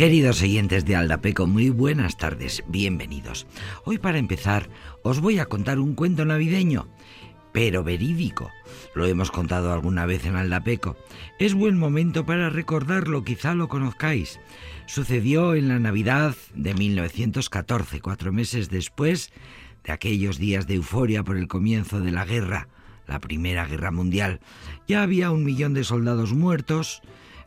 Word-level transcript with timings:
Queridos 0.00 0.40
oyentes 0.40 0.86
de 0.86 0.96
Aldapeco, 0.96 1.46
muy 1.46 1.68
buenas 1.68 2.16
tardes, 2.16 2.64
bienvenidos. 2.68 3.46
Hoy 3.84 3.98
para 3.98 4.16
empezar 4.16 4.70
os 5.02 5.20
voy 5.20 5.38
a 5.38 5.44
contar 5.44 5.78
un 5.78 5.94
cuento 5.94 6.24
navideño, 6.24 6.88
pero 7.52 7.84
verídico. 7.84 8.50
Lo 8.94 9.04
hemos 9.04 9.30
contado 9.30 9.74
alguna 9.74 10.06
vez 10.06 10.24
en 10.24 10.36
Aldapeco. 10.36 10.96
Es 11.38 11.52
buen 11.52 11.76
momento 11.76 12.24
para 12.24 12.48
recordarlo, 12.48 13.24
quizá 13.24 13.54
lo 13.54 13.68
conozcáis. 13.68 14.40
Sucedió 14.86 15.54
en 15.54 15.68
la 15.68 15.78
Navidad 15.78 16.34
de 16.54 16.72
1914, 16.72 18.00
cuatro 18.00 18.32
meses 18.32 18.70
después 18.70 19.30
de 19.84 19.92
aquellos 19.92 20.38
días 20.38 20.66
de 20.66 20.76
euforia 20.76 21.24
por 21.24 21.36
el 21.36 21.46
comienzo 21.46 22.00
de 22.00 22.10
la 22.10 22.24
guerra, 22.24 22.68
la 23.06 23.18
Primera 23.18 23.66
Guerra 23.66 23.90
Mundial. 23.90 24.40
Ya 24.88 25.02
había 25.02 25.30
un 25.30 25.44
millón 25.44 25.74
de 25.74 25.84
soldados 25.84 26.32
muertos, 26.32 27.02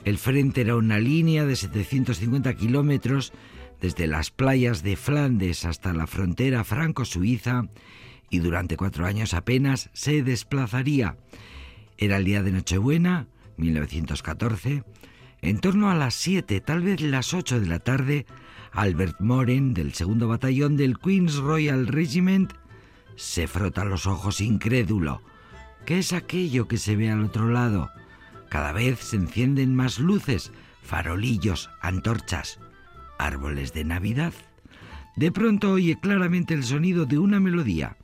el 0.06 0.18
frente 0.18 0.62
era 0.62 0.76
una 0.76 1.00
línea 1.00 1.46
de 1.46 1.56
750 1.56 2.54
kilómetros 2.56 3.34
desde 3.82 4.08
las 4.08 4.32
playas 4.32 4.84
de 4.84 4.96
Flandes 4.96 5.66
hasta 5.66 5.94
la 5.94 6.08
frontera 6.08 6.64
franco-suiza 6.64 7.68
y 8.30 8.40
durante 8.40 8.78
cuatro 8.78 9.06
años 9.06 9.34
apenas 9.34 9.90
se 9.94 10.24
desplazaría. 10.24 11.18
Era 11.98 12.18
el 12.18 12.26
día 12.26 12.44
de 12.44 12.52
Nochebuena, 12.52 13.28
1914. 13.58 14.84
En 15.42 15.60
torno 15.60 15.92
a 15.92 15.96
las 15.96 16.16
7, 16.16 16.62
tal 16.62 16.82
vez 16.82 17.02
las 17.02 17.34
8 17.34 17.60
de 17.60 17.68
la 17.68 17.80
tarde, 17.80 18.26
Albert 18.72 19.20
Moren, 19.20 19.74
del 19.74 19.94
segundo 19.94 20.28
batallón 20.28 20.78
del 20.78 20.98
Queen's 20.98 21.36
Royal 21.36 21.88
Regiment, 21.88 22.54
se 23.16 23.48
frota 23.48 23.86
los 23.86 24.08
ojos 24.08 24.42
incrédulo. 24.42 25.22
¿Qué 25.86 26.00
es 26.00 26.14
aquello 26.14 26.68
que 26.68 26.78
se 26.78 26.96
ve 26.96 27.12
al 27.12 27.24
otro 27.24 27.50
lado? 27.50 27.92
Cada 28.54 28.72
vez 28.72 29.00
se 29.00 29.16
encienden 29.16 29.76
más 29.76 29.98
luces, 29.98 30.52
farolillos, 30.84 31.72
antorchas, 31.82 32.60
árboles 33.18 33.74
de 33.74 33.84
Navidad. 33.84 34.32
De 35.16 35.32
pronto 35.32 35.72
oye 35.72 36.00
claramente 36.00 36.54
el 36.54 36.64
sonido 36.64 37.08
de 37.08 37.18
una 37.18 37.40
melodía. 37.40 37.98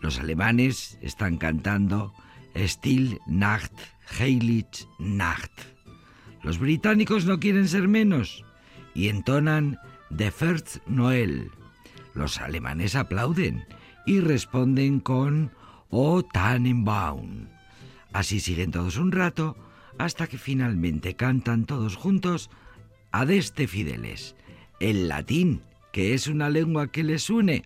Los 0.00 0.18
alemanes 0.18 0.98
están 1.02 1.36
cantando 1.36 2.14
Still 2.56 3.20
Nacht, 3.26 3.74
Heilig 4.18 4.66
Nacht. 4.98 5.52
Los 6.42 6.58
británicos 6.58 7.26
no 7.26 7.38
quieren 7.38 7.68
ser 7.68 7.86
menos 7.86 8.46
y 8.94 9.08
entonan 9.08 9.78
The 10.16 10.30
First 10.30 10.78
Noel. 10.86 11.50
Los 12.14 12.40
alemanes 12.40 12.96
aplauden 12.96 13.66
y 14.06 14.20
responden 14.20 15.00
con 15.00 15.50
O 15.90 16.22
Tannenbaum. 16.22 17.48
Así 18.14 18.40
siguen 18.40 18.70
todos 18.70 18.96
un 18.96 19.12
rato 19.12 19.54
hasta 19.98 20.26
que 20.26 20.38
finalmente 20.38 21.14
cantan 21.14 21.64
todos 21.64 21.96
juntos 21.96 22.50
Adeste 23.12 23.66
Fideles, 23.66 24.34
el 24.80 25.08
latín, 25.08 25.62
que 25.92 26.14
es 26.14 26.26
una 26.26 26.48
lengua 26.48 26.90
que 26.90 27.04
les 27.04 27.28
une. 27.28 27.64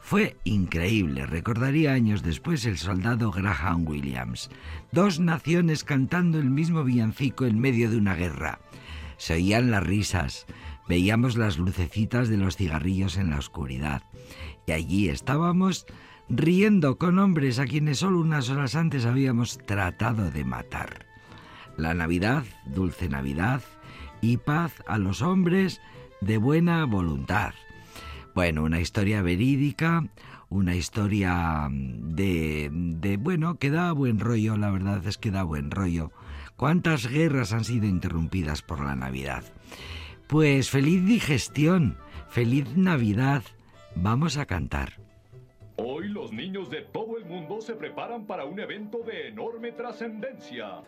Fue 0.00 0.36
increíble, 0.44 1.24
recordaría 1.26 1.92
años 1.92 2.22
después 2.22 2.66
el 2.66 2.76
soldado 2.76 3.30
Graham 3.30 3.86
Williams. 3.86 4.50
Dos 4.90 5.20
naciones 5.20 5.84
cantando 5.84 6.38
el 6.38 6.50
mismo 6.50 6.82
villancico 6.82 7.46
en 7.46 7.60
medio 7.60 7.88
de 7.88 7.96
una 7.96 8.16
guerra. 8.16 8.58
Se 9.16 9.34
oían 9.34 9.70
las 9.70 9.84
risas, 9.84 10.46
veíamos 10.88 11.36
las 11.36 11.58
lucecitas 11.58 12.28
de 12.28 12.38
los 12.38 12.56
cigarrillos 12.56 13.16
en 13.16 13.30
la 13.30 13.38
oscuridad. 13.38 14.02
Y 14.66 14.72
allí 14.72 15.08
estábamos 15.08 15.86
riendo 16.28 16.98
con 16.98 17.18
hombres 17.20 17.60
a 17.60 17.66
quienes 17.66 17.98
solo 17.98 18.20
unas 18.20 18.50
horas 18.50 18.74
antes 18.74 19.04
habíamos 19.04 19.58
tratado 19.58 20.30
de 20.30 20.44
matar 20.44 21.09
la 21.80 21.94
Navidad, 21.94 22.44
dulce 22.66 23.08
Navidad, 23.08 23.62
y 24.20 24.36
paz 24.36 24.72
a 24.86 24.98
los 24.98 25.22
hombres 25.22 25.80
de 26.20 26.38
buena 26.38 26.84
voluntad. 26.84 27.54
Bueno, 28.34 28.62
una 28.62 28.80
historia 28.80 29.22
verídica, 29.22 30.06
una 30.48 30.74
historia 30.74 31.68
de, 31.70 32.70
de, 32.72 33.16
bueno, 33.16 33.56
que 33.56 33.70
da 33.70 33.92
buen 33.92 34.20
rollo, 34.20 34.56
la 34.56 34.70
verdad 34.70 35.04
es 35.06 35.18
que 35.18 35.30
da 35.30 35.42
buen 35.42 35.70
rollo. 35.70 36.12
¿Cuántas 36.56 37.06
guerras 37.06 37.52
han 37.52 37.64
sido 37.64 37.86
interrumpidas 37.86 38.62
por 38.62 38.84
la 38.84 38.94
Navidad? 38.94 39.44
Pues 40.26 40.70
feliz 40.70 41.04
digestión, 41.04 41.96
feliz 42.28 42.76
Navidad, 42.76 43.42
vamos 43.94 44.36
a 44.36 44.46
cantar. 44.46 45.00
Hoy 45.82 46.08
los 46.08 46.30
niños 46.30 46.68
de 46.68 46.82
todo 46.82 47.16
el 47.16 47.24
mundo 47.24 47.62
se 47.62 47.74
preparan 47.74 48.26
para 48.26 48.44
un 48.44 48.60
evento 48.60 48.98
de 48.98 49.28
enorme 49.28 49.72
trascendencia. 49.72 50.82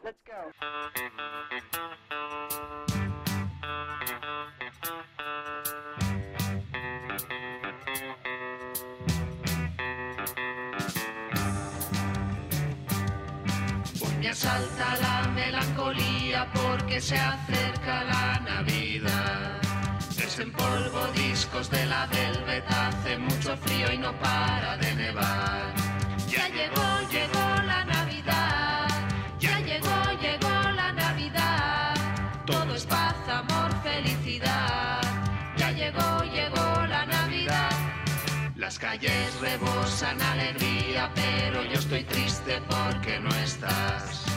Hoy 13.98 14.16
me 14.20 14.28
asalta 14.28 14.96
la 15.00 15.28
melancolía 15.34 16.50
porque 16.52 17.00
se 17.00 17.16
acerca 17.16 18.04
la 18.04 18.40
Navidad 18.40 19.61
polvo 20.40 21.06
discos 21.14 21.68
de 21.68 21.84
la 21.84 22.06
Velvet, 22.06 22.64
hace 22.70 23.18
mucho 23.18 23.54
frío 23.54 23.92
y 23.92 23.98
no 23.98 24.18
para 24.18 24.78
de 24.78 24.94
nevar. 24.94 25.74
Ya 26.26 26.48
llegó, 26.48 26.82
llegó 27.10 27.62
la 27.66 27.84
Navidad, 27.84 28.88
ya 29.38 29.60
llegó, 29.60 29.94
llegó 30.22 30.70
la 30.74 30.92
Navidad. 30.92 31.94
Todo 32.46 32.74
es 32.74 32.86
paz, 32.86 33.14
amor, 33.28 33.70
felicidad. 33.82 35.02
Ya 35.58 35.70
llegó, 35.70 36.22
llegó 36.24 36.86
la 36.86 37.04
Navidad. 37.04 37.70
Las 38.56 38.78
calles 38.78 39.38
rebosan 39.40 40.20
alegría, 40.22 41.10
pero 41.14 41.62
yo 41.64 41.78
estoy 41.78 42.04
triste 42.04 42.62
porque 42.68 43.20
no 43.20 43.28
estás. 43.36 44.31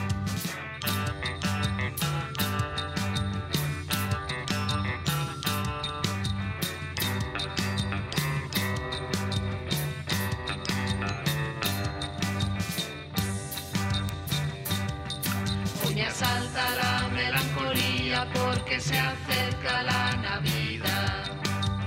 Porque 18.75 18.79
se 18.79 18.99
acerca 18.99 19.83
la 19.83 20.15
Navidad. 20.17 21.23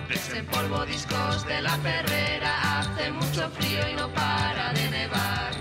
Desempolvo 0.08 0.86
discos 0.86 1.46
de 1.46 1.60
la 1.60 1.76
perrera, 1.78 2.78
hace 2.78 3.10
mucho 3.10 3.50
frío 3.50 3.88
y 3.90 3.94
no 3.94 4.08
para 4.14 4.72
de 4.72 4.90
nevar. 4.90 5.52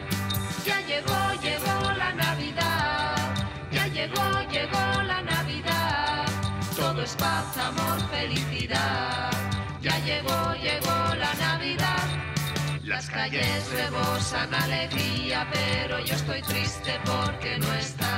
Ya 0.65 0.79
llegó, 0.81 1.33
llegó 1.41 1.91
la 1.91 2.13
Navidad, 2.13 3.15
ya 3.71 3.87
llegó, 3.87 4.41
llegó 4.51 5.03
la 5.03 5.21
Navidad. 5.21 6.25
Todo 6.75 7.01
es 7.01 7.15
paz, 7.15 7.57
amor, 7.57 7.99
felicidad. 8.09 9.31
Ya 9.81 9.97
llegó, 10.05 10.53
llegó 10.55 11.15
la 11.15 11.33
Navidad. 11.33 12.07
Las 12.83 13.09
calles 13.09 13.69
rebosan 13.71 14.53
alegría, 14.53 15.45
pero 15.51 15.99
yo 15.99 16.15
estoy 16.15 16.41
triste 16.41 16.99
porque 17.05 17.57
no 17.59 17.73
estás. 17.73 18.16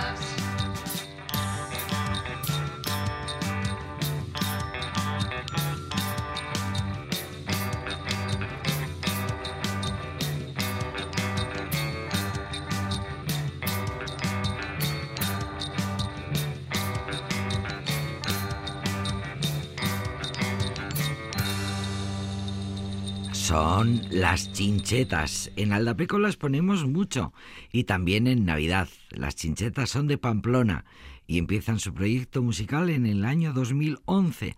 Son 23.49 24.03
las 24.11 24.53
chinchetas. 24.53 25.49
En 25.55 25.73
Aldapeco 25.73 26.19
las 26.19 26.37
ponemos 26.37 26.85
mucho 26.85 27.33
y 27.71 27.85
también 27.85 28.27
en 28.27 28.45
Navidad. 28.45 28.87
Las 29.09 29.35
chinchetas 29.35 29.89
son 29.89 30.05
de 30.05 30.19
Pamplona 30.19 30.85
y 31.25 31.39
empiezan 31.39 31.79
su 31.79 31.91
proyecto 31.91 32.43
musical 32.43 32.91
en 32.91 33.07
el 33.07 33.25
año 33.25 33.51
2011, 33.51 34.55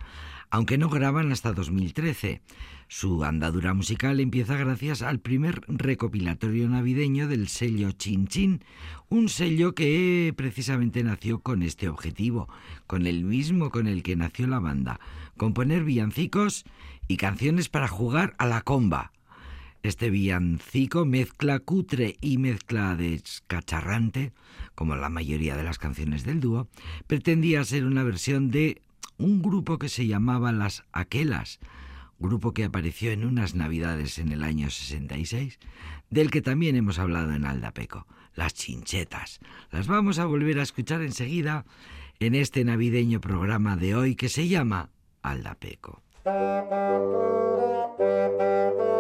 aunque 0.50 0.78
no 0.78 0.90
graban 0.90 1.32
hasta 1.32 1.54
2013. 1.54 2.42
Su 2.90 3.24
andadura 3.24 3.74
musical 3.74 4.20
empieza 4.20 4.58
gracias 4.58 5.02
al 5.04 5.22
primer 5.22 5.62
recopilatorio 5.70 6.68
navideño 6.68 7.30
del 7.30 7.48
sello 7.48 7.94
Chin 7.94 8.28
Chin, 8.28 8.62
un 9.08 9.30
sello 9.30 9.74
que 9.74 10.34
precisamente 10.36 11.02
nació 11.02 11.40
con 11.40 11.64
este 11.64 11.88
objetivo, 11.88 12.50
con 12.88 13.08
el 13.08 13.24
mismo 13.24 13.70
con 13.70 13.88
el 13.88 14.04
que 14.04 14.18
nació 14.18 14.48
la 14.48 14.60
banda, 14.60 15.00
componer 15.38 15.86
villancicos 15.86 16.66
y 17.08 17.18
canciones 17.18 17.70
para 17.70 17.88
jugar 17.88 18.34
a 18.38 18.46
la 18.46 18.62
comba. 18.62 19.12
Este 19.84 20.10
villancico 20.12 21.06
mezcla 21.06 21.60
cutre 21.60 22.18
y 22.22 22.38
mezcla 22.38 22.96
descacharrante, 22.96 24.32
como 24.76 24.96
la 24.96 25.10
mayoría 25.10 25.56
de 25.56 25.64
las 25.64 25.80
canciones 25.80 26.24
del 26.24 26.40
dúo, 26.40 26.68
pretendía 27.08 27.64
ser 27.64 27.86
una 27.86 28.04
versión 28.04 28.52
de 28.52 28.82
un 29.18 29.42
grupo 29.42 29.80
que 29.80 29.90
se 29.90 30.06
llamaba 30.06 30.52
Las 30.52 30.84
Aquelas, 30.92 31.60
grupo 32.20 32.54
que 32.54 32.64
apareció 32.64 33.12
en 33.12 33.26
unas 33.26 33.56
navidades 33.56 34.20
en 34.20 34.32
el 34.32 34.44
año 34.44 34.70
66, 34.70 35.60
del 36.10 36.30
que 36.30 36.42
también 36.42 36.76
hemos 36.76 37.00
hablado 37.00 37.34
en 37.34 37.46
Aldapeco, 37.46 38.06
las 38.36 38.54
chinchetas. 38.54 39.40
Las 39.72 39.88
vamos 39.88 40.20
a 40.20 40.26
volver 40.26 40.60
a 40.60 40.64
escuchar 40.64 41.02
enseguida 41.02 41.66
en 42.20 42.36
este 42.36 42.64
navideño 42.64 43.20
programa 43.20 43.76
de 43.76 43.96
hoy 43.96 44.16
que 44.16 44.30
se 44.30 44.48
llama 44.48 44.92
Aldapeco. 45.24 46.04
Thank 46.24 46.72
you. 48.00 48.91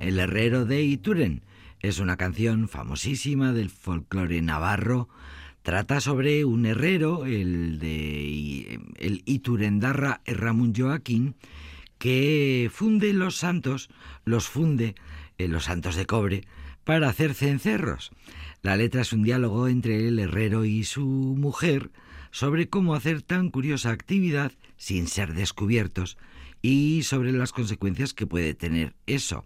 El 0.00 0.18
herrero 0.18 0.64
de 0.64 0.82
Ituren. 0.82 1.42
Es 1.78 2.00
una 2.00 2.16
canción 2.16 2.68
famosísima 2.68 3.52
del 3.52 3.70
folclore 3.70 4.42
navarro. 4.42 5.08
Trata 5.62 6.00
sobre 6.00 6.44
un 6.44 6.66
herrero, 6.66 7.24
el 7.24 7.78
de 7.78 8.80
el 8.96 9.22
Iturendarra 9.26 10.22
Erramun 10.24 10.74
Joaquín, 10.74 11.36
que 11.98 12.68
funde 12.74 13.12
los 13.12 13.36
santos, 13.36 13.90
los 14.24 14.48
funde, 14.48 14.96
en 15.38 15.52
los 15.52 15.64
santos 15.64 15.94
de 15.94 16.06
cobre, 16.06 16.42
para 16.82 17.08
hacer 17.08 17.32
cencerros. 17.32 18.10
La 18.62 18.76
letra 18.76 19.02
es 19.02 19.12
un 19.12 19.22
diálogo 19.22 19.68
entre 19.68 20.08
el 20.08 20.18
herrero 20.18 20.64
y 20.64 20.82
su 20.82 21.06
mujer 21.06 21.92
sobre 22.32 22.68
cómo 22.68 22.96
hacer 22.96 23.22
tan 23.22 23.50
curiosa 23.50 23.90
actividad 23.90 24.50
sin 24.76 25.06
ser 25.06 25.34
descubiertos 25.34 26.18
y 26.62 27.02
sobre 27.02 27.32
las 27.32 27.52
consecuencias 27.52 28.14
que 28.14 28.26
puede 28.26 28.54
tener 28.54 28.94
eso. 29.06 29.44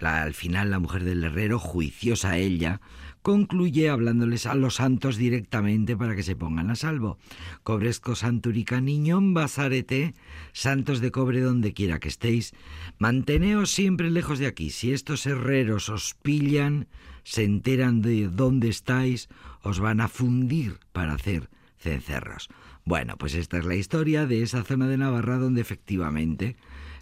al 0.00 0.34
final 0.34 0.70
la 0.70 0.78
mujer 0.78 1.04
del 1.04 1.24
herrero, 1.24 1.58
juiciosa 1.58 2.36
ella, 2.38 2.80
concluye 3.22 3.88
hablándoles 3.88 4.46
a 4.46 4.54
los 4.54 4.76
santos 4.76 5.16
directamente 5.16 5.96
para 5.96 6.14
que 6.14 6.22
se 6.22 6.36
pongan 6.36 6.70
a 6.70 6.76
salvo. 6.76 7.18
Cobresco 7.64 8.14
santurica 8.14 8.80
niñón 8.80 9.34
basarete, 9.34 10.14
santos 10.52 11.00
de 11.00 11.10
cobre 11.10 11.40
donde 11.40 11.72
quiera 11.72 11.98
que 11.98 12.06
estéis, 12.06 12.54
manteneos 12.98 13.72
siempre 13.72 14.10
lejos 14.10 14.38
de 14.38 14.46
aquí. 14.46 14.70
Si 14.70 14.92
estos 14.92 15.26
herreros 15.26 15.88
os 15.88 16.14
pillan, 16.22 16.86
se 17.24 17.42
enteran 17.42 18.00
de 18.00 18.28
dónde 18.28 18.68
estáis, 18.68 19.28
os 19.62 19.80
van 19.80 20.00
a 20.00 20.06
fundir 20.06 20.78
para 20.92 21.14
hacer 21.14 21.50
cencerros. 21.78 22.48
Bueno, 22.86 23.16
pues 23.16 23.34
esta 23.34 23.58
es 23.58 23.64
la 23.64 23.74
historia 23.74 24.26
de 24.26 24.42
esa 24.42 24.62
zona 24.62 24.86
de 24.86 24.96
Navarra 24.96 25.38
donde 25.38 25.60
efectivamente 25.60 26.54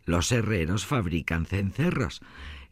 los 0.06 0.32
herreros 0.32 0.86
fabrican 0.86 1.44
cencerros. 1.44 2.22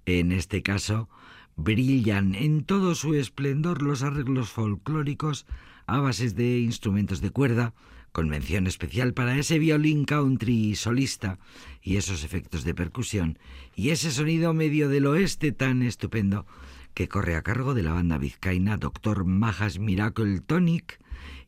En 0.06 0.32
este 0.32 0.62
caso, 0.62 1.10
brillan 1.54 2.34
en 2.34 2.64
todo 2.64 2.94
su 2.94 3.12
esplendor 3.12 3.82
los 3.82 4.02
arreglos 4.02 4.48
folclóricos 4.48 5.44
a 5.86 5.98
bases 5.98 6.36
de 6.36 6.60
instrumentos 6.60 7.20
de 7.20 7.28
cuerda, 7.28 7.74
con 8.12 8.30
mención 8.30 8.66
especial 8.66 9.12
para 9.12 9.36
ese 9.36 9.58
violín 9.58 10.06
country 10.06 10.74
solista 10.74 11.38
y 11.82 11.98
esos 11.98 12.24
efectos 12.24 12.64
de 12.64 12.74
percusión 12.74 13.38
y 13.76 13.90
ese 13.90 14.10
sonido 14.10 14.54
medio 14.54 14.88
del 14.88 15.04
oeste 15.04 15.52
tan 15.52 15.82
estupendo 15.82 16.46
que 16.94 17.08
corre 17.08 17.36
a 17.36 17.42
cargo 17.42 17.74
de 17.74 17.82
la 17.82 17.92
banda 17.92 18.16
vizcaína 18.16 18.78
Dr. 18.78 19.26
Majas 19.26 19.78
Miracle 19.78 20.40
Tonic 20.40 21.01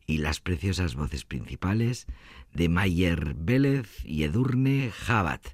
y 0.05 0.17
las 0.17 0.39
preciosas 0.39 0.95
voces 0.95 1.25
principales 1.25 2.07
de 2.53 2.69
Mayer 2.69 3.35
Vélez 3.37 4.03
y 4.05 4.23
Edurne 4.23 4.91
Jabat, 4.91 5.45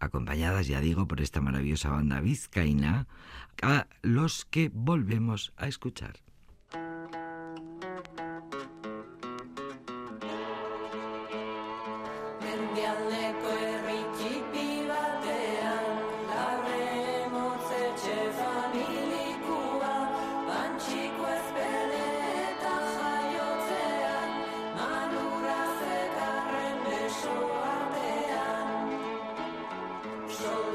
acompañadas, 0.00 0.66
ya 0.66 0.80
digo, 0.80 1.06
por 1.06 1.20
esta 1.20 1.40
maravillosa 1.40 1.90
banda 1.90 2.20
vizcaína, 2.20 3.06
a 3.62 3.86
los 4.02 4.44
que 4.44 4.70
volvemos 4.72 5.52
a 5.56 5.68
escuchar. 5.68 6.16
show. 30.40 30.67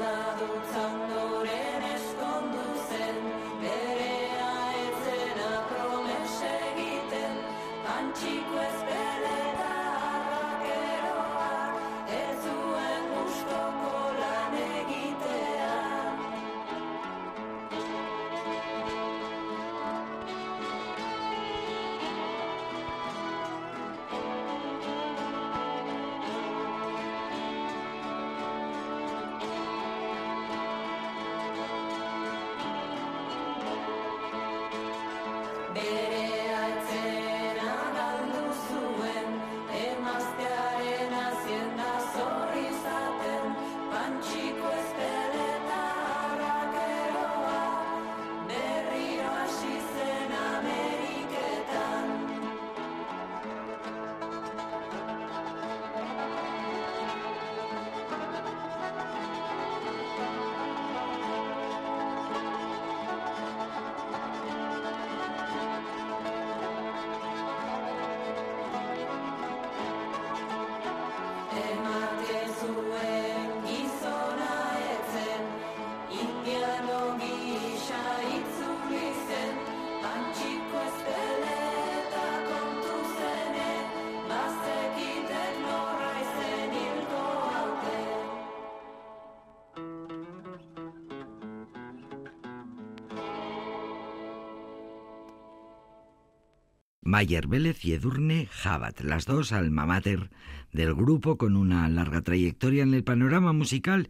Mayer 97.14 97.46
Vélez 97.46 97.84
y 97.84 97.92
Edurne 97.92 98.48
Jabat, 98.50 99.00
las 99.02 99.24
dos 99.24 99.52
alma 99.52 99.86
mater 99.86 100.30
del 100.72 100.94
grupo 100.94 101.38
con 101.38 101.54
una 101.54 101.88
larga 101.88 102.22
trayectoria 102.22 102.82
en 102.82 102.92
el 102.92 103.04
panorama 103.04 103.52
musical 103.52 104.08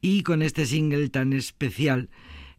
y 0.00 0.22
con 0.22 0.40
este 0.40 0.64
single 0.64 1.10
tan 1.10 1.34
especial, 1.34 2.08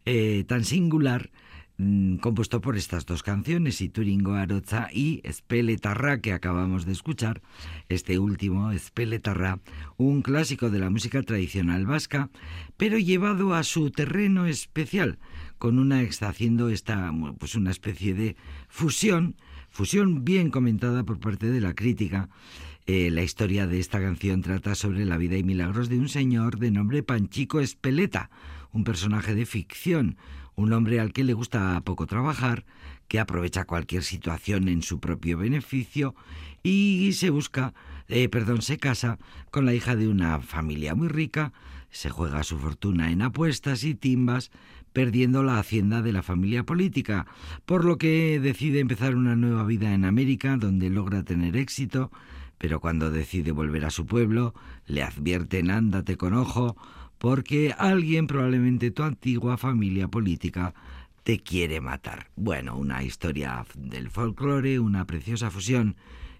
eh, 0.04 0.44
tan 0.46 0.62
singular, 0.62 1.32
mm, 1.78 2.18
compuesto 2.18 2.60
por 2.60 2.76
estas 2.76 3.04
dos 3.04 3.24
canciones, 3.24 3.80
Ituringo 3.80 4.34
Aroza 4.34 4.90
y 4.92 5.22
Espeletarra, 5.24 6.20
que 6.20 6.34
acabamos 6.34 6.86
de 6.86 6.92
escuchar. 6.92 7.42
Este 7.88 8.20
último, 8.20 8.70
Espeletarra, 8.70 9.58
un 9.96 10.22
clásico 10.22 10.70
de 10.70 10.78
la 10.78 10.90
música 10.90 11.20
tradicional 11.24 11.84
vasca, 11.84 12.30
pero 12.76 12.96
llevado 12.96 13.54
a 13.54 13.64
su 13.64 13.90
terreno 13.90 14.46
especial, 14.46 15.18
con 15.58 15.80
una, 15.80 15.98
haciendo 15.98 16.68
esta, 16.68 17.12
pues 17.40 17.56
una 17.56 17.72
especie 17.72 18.14
de 18.14 18.36
fusión 18.68 19.34
Fusión 19.80 20.26
bien 20.26 20.50
comentada 20.50 21.04
por 21.04 21.20
parte 21.20 21.50
de 21.50 21.58
la 21.58 21.72
crítica. 21.72 22.28
Eh, 22.86 23.10
la 23.10 23.22
historia 23.22 23.66
de 23.66 23.80
esta 23.80 23.98
canción 23.98 24.42
trata 24.42 24.74
sobre 24.74 25.06
la 25.06 25.16
vida 25.16 25.38
y 25.38 25.42
milagros 25.42 25.88
de 25.88 25.98
un 25.98 26.10
señor 26.10 26.58
de 26.58 26.70
nombre 26.70 27.02
Panchico 27.02 27.60
Espeleta, 27.60 28.28
un 28.72 28.84
personaje 28.84 29.34
de 29.34 29.46
ficción, 29.46 30.18
un 30.54 30.74
hombre 30.74 31.00
al 31.00 31.14
que 31.14 31.24
le 31.24 31.32
gusta 31.32 31.80
poco 31.80 32.06
trabajar, 32.06 32.66
que 33.08 33.20
aprovecha 33.20 33.64
cualquier 33.64 34.02
situación 34.04 34.68
en 34.68 34.82
su 34.82 35.00
propio 35.00 35.38
beneficio 35.38 36.14
y 36.62 37.14
se 37.14 37.30
busca, 37.30 37.72
eh, 38.08 38.28
perdón, 38.28 38.60
se 38.60 38.76
casa 38.76 39.18
con 39.50 39.64
la 39.64 39.72
hija 39.72 39.96
de 39.96 40.08
una 40.08 40.40
familia 40.40 40.94
muy 40.94 41.08
rica, 41.08 41.54
se 41.90 42.10
juega 42.10 42.42
su 42.42 42.58
fortuna 42.58 43.12
en 43.12 43.22
apuestas 43.22 43.82
y 43.84 43.94
timbas, 43.94 44.50
perdiendo 44.92 45.42
la 45.42 45.58
hacienda 45.58 46.02
de 46.02 46.12
la 46.12 46.22
familia 46.22 46.64
política, 46.64 47.26
por 47.66 47.84
lo 47.84 47.98
que 47.98 48.40
decide 48.40 48.80
empezar 48.80 49.14
una 49.14 49.36
nueva 49.36 49.64
vida 49.64 49.94
en 49.94 50.04
América 50.04 50.56
donde 50.56 50.90
logra 50.90 51.22
tener 51.22 51.56
éxito, 51.56 52.10
pero 52.58 52.80
cuando 52.80 53.10
decide 53.10 53.52
volver 53.52 53.84
a 53.84 53.90
su 53.90 54.06
pueblo, 54.06 54.54
le 54.86 55.02
advierten 55.02 55.70
ándate 55.70 56.16
con 56.16 56.34
ojo, 56.34 56.76
porque 57.18 57.74
alguien, 57.78 58.26
probablemente 58.26 58.90
tu 58.90 59.02
antigua 59.02 59.56
familia 59.56 60.08
política, 60.08 60.74
te 61.22 61.38
quiere 61.40 61.80
matar. 61.80 62.30
Bueno, 62.36 62.76
una 62.76 63.02
historia 63.02 63.64
del 63.74 64.10
folclore, 64.10 64.78
una 64.78 65.06
preciosa 65.06 65.50
fusión 65.50 65.96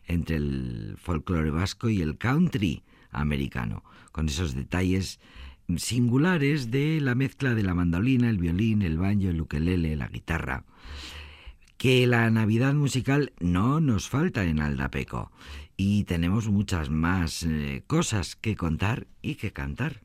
entre 0.07 0.37
el 0.37 0.97
folclore 0.99 1.51
vasco 1.51 1.89
y 1.89 2.03
el 2.03 2.19
country 2.19 2.83
americano, 3.11 3.85
con 4.13 4.29
esos 4.29 4.55
detalles 4.55 5.21
singulares 5.79 6.71
de 6.71 7.01
la 7.01 7.15
mezcla 7.15 7.55
de 7.55 7.63
la 7.63 7.75
mandolina, 7.75 8.29
el 8.29 8.39
violín, 8.39 8.83
el 8.83 8.99
banjo, 8.99 9.29
el 9.29 9.41
ukelele, 9.41 9.97
la 9.97 10.09
guitarra. 10.09 10.65
Que 11.77 12.07
la 12.07 12.31
Navidad 12.31 12.75
musical 12.75 13.33
no 13.41 13.81
nos 13.81 14.09
falta 14.09 14.45
en 14.45 14.61
Aldapeco 14.61 15.31
y 15.77 16.05
tenemos 16.05 16.49
muchas 16.49 16.91
más 16.91 17.43
eh, 17.43 17.85
cosas 17.87 18.37
que 18.37 18.55
contar 18.55 19.07
y 19.23 19.37
que 19.37 19.53
cantar. 19.53 20.03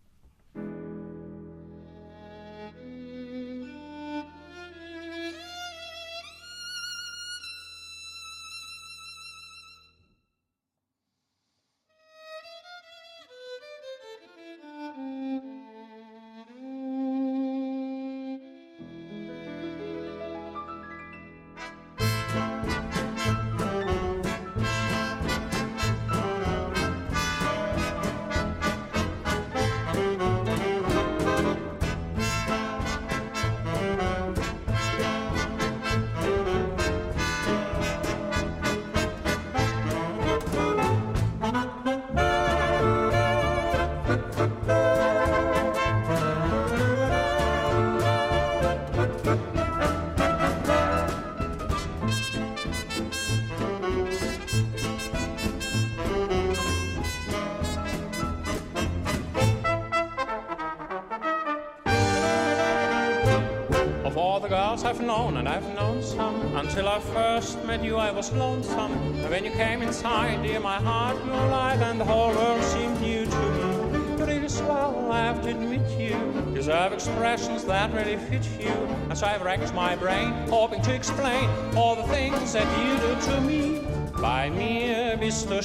The 64.46 64.56
girls 64.56 64.84
I've 64.84 65.02
known, 65.02 65.38
and 65.38 65.50
I've 65.50 65.68
known 65.74 66.04
some. 66.04 66.36
Until 66.56 66.88
I 66.88 67.00
first 67.00 67.64
met 67.66 67.84
you, 67.84 67.96
I 67.96 68.12
was 68.12 68.32
lonesome. 68.32 68.92
And 69.22 69.30
when 69.32 69.44
you 69.44 69.50
came 69.50 69.82
inside, 69.82 70.44
dear, 70.44 70.60
my 70.60 70.78
heart 70.78 71.18
grew 71.24 71.34
light, 71.34 71.82
and 71.82 72.00
the 72.00 72.06
whole 72.06 72.32
world 72.32 72.64
seemed 72.64 73.02
new 73.02 73.26
to 73.26 73.44
me. 73.56 74.18
You're 74.18 74.28
really 74.28 74.50
swell, 74.50 75.12
I 75.12 75.20
have 75.22 75.42
to 75.44 75.50
admit 75.50 75.82
you 76.00 76.16
deserve 76.54 76.94
expressions 76.94 77.66
that 77.66 77.92
really 77.94 78.18
fit 78.18 78.48
you. 78.60 78.74
And 79.10 79.18
so 79.18 79.26
I've 79.26 79.42
racked 79.42 79.74
my 79.74 79.96
brain, 79.96 80.32
hoping 80.48 80.82
to 80.84 80.94
explain 80.94 81.50
all 81.76 81.96
the 81.96 82.08
things 82.14 82.54
that 82.54 82.68
you 82.82 82.92
do 83.06 83.12
to 83.32 83.42
me. 83.42 83.82
Bei 84.22 84.50
mir 84.50 85.18
bist 85.18 85.50
du 85.50 85.60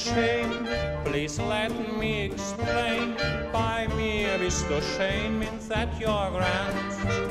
please 1.05 1.39
let 1.39 1.71
me 1.99 2.25
explain. 2.25 3.15
Bei 3.51 3.87
mir 3.95 4.37
bist 4.39 4.65
du 4.69 5.29
means 5.29 5.67
that 5.67 5.89
you're 5.99 6.31
grand. 6.31 7.30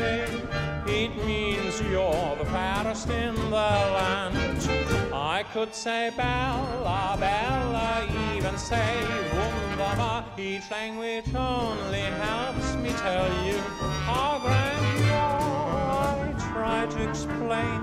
It 0.00 1.26
means 1.26 1.80
you're 1.82 2.36
the 2.36 2.44
fairest 2.46 3.08
in 3.10 3.34
the 3.34 3.50
land. 3.50 4.58
I 5.12 5.44
could 5.52 5.74
say 5.74 6.10
Bella, 6.16 7.16
Bella, 7.18 8.06
even 8.34 8.56
say 8.58 9.04
Wunderbar. 9.32 10.24
Each 10.38 10.70
language 10.70 11.34
only 11.34 12.06
helps 12.24 12.74
me 12.76 12.90
tell 12.90 13.28
you 13.44 13.58
how 14.06 14.40
grand 14.42 15.04
you 15.04 15.12
are 15.12 15.58
I 16.18 16.52
try 16.52 16.86
to 16.86 17.08
explain. 17.08 17.82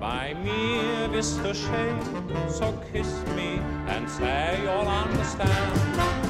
By 0.00 0.34
me 0.34 1.08
bist 1.12 1.42
du 1.42 1.54
schön, 1.54 1.98
so 2.48 2.72
kiss 2.92 3.12
me 3.36 3.60
and 3.88 4.08
say 4.08 4.58
you'll 4.62 4.88
understand. 4.88 6.21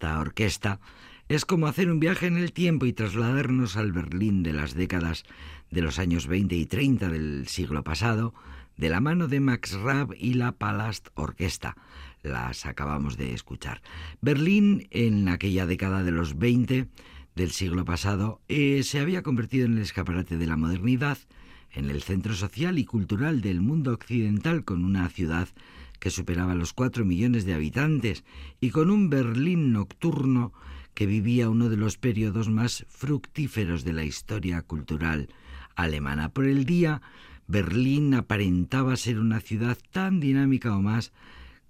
Esta 0.00 0.18
orquesta 0.18 0.80
es 1.28 1.44
como 1.44 1.66
hacer 1.66 1.90
un 1.90 2.00
viaje 2.00 2.26
en 2.26 2.38
el 2.38 2.54
tiempo 2.54 2.86
y 2.86 2.94
trasladarnos 2.94 3.76
al 3.76 3.92
Berlín 3.92 4.42
de 4.42 4.54
las 4.54 4.72
décadas 4.72 5.24
de 5.70 5.82
los 5.82 5.98
años 5.98 6.26
20 6.26 6.56
y 6.56 6.64
30 6.64 7.10
del 7.10 7.46
siglo 7.48 7.84
pasado, 7.84 8.32
de 8.78 8.88
la 8.88 9.00
mano 9.00 9.28
de 9.28 9.40
Max 9.40 9.74
Raab 9.74 10.14
y 10.18 10.32
la 10.32 10.52
Palast 10.52 11.08
Orquesta. 11.16 11.76
Las 12.22 12.64
acabamos 12.64 13.18
de 13.18 13.34
escuchar. 13.34 13.82
Berlín, 14.22 14.88
en 14.90 15.28
aquella 15.28 15.66
década 15.66 16.02
de 16.02 16.12
los 16.12 16.38
20 16.38 16.88
del 17.34 17.50
siglo 17.50 17.84
pasado, 17.84 18.40
eh, 18.48 18.82
se 18.84 19.00
había 19.00 19.22
convertido 19.22 19.66
en 19.66 19.74
el 19.74 19.82
escaparate 19.82 20.38
de 20.38 20.46
la 20.46 20.56
modernidad, 20.56 21.18
en 21.72 21.90
el 21.90 22.00
centro 22.00 22.32
social 22.32 22.78
y 22.78 22.86
cultural 22.86 23.42
del 23.42 23.60
mundo 23.60 23.92
occidental, 23.92 24.64
con 24.64 24.82
una 24.82 25.10
ciudad 25.10 25.48
que 26.00 26.10
superaba 26.10 26.54
los 26.54 26.72
cuatro 26.72 27.04
millones 27.04 27.44
de 27.44 27.54
habitantes, 27.54 28.24
y 28.60 28.70
con 28.70 28.90
un 28.90 29.10
Berlín 29.10 29.72
nocturno 29.72 30.52
que 30.94 31.06
vivía 31.06 31.48
uno 31.48 31.68
de 31.68 31.76
los 31.76 31.96
periodos 31.96 32.48
más 32.48 32.84
fructíferos 32.88 33.84
de 33.84 33.92
la 33.92 34.04
historia 34.04 34.62
cultural 34.62 35.28
alemana. 35.76 36.30
Por 36.30 36.46
el 36.46 36.64
día, 36.64 37.00
Berlín 37.46 38.14
aparentaba 38.14 38.96
ser 38.96 39.18
una 39.18 39.40
ciudad 39.40 39.78
tan 39.92 40.20
dinámica 40.20 40.74
o 40.76 40.82
más 40.82 41.12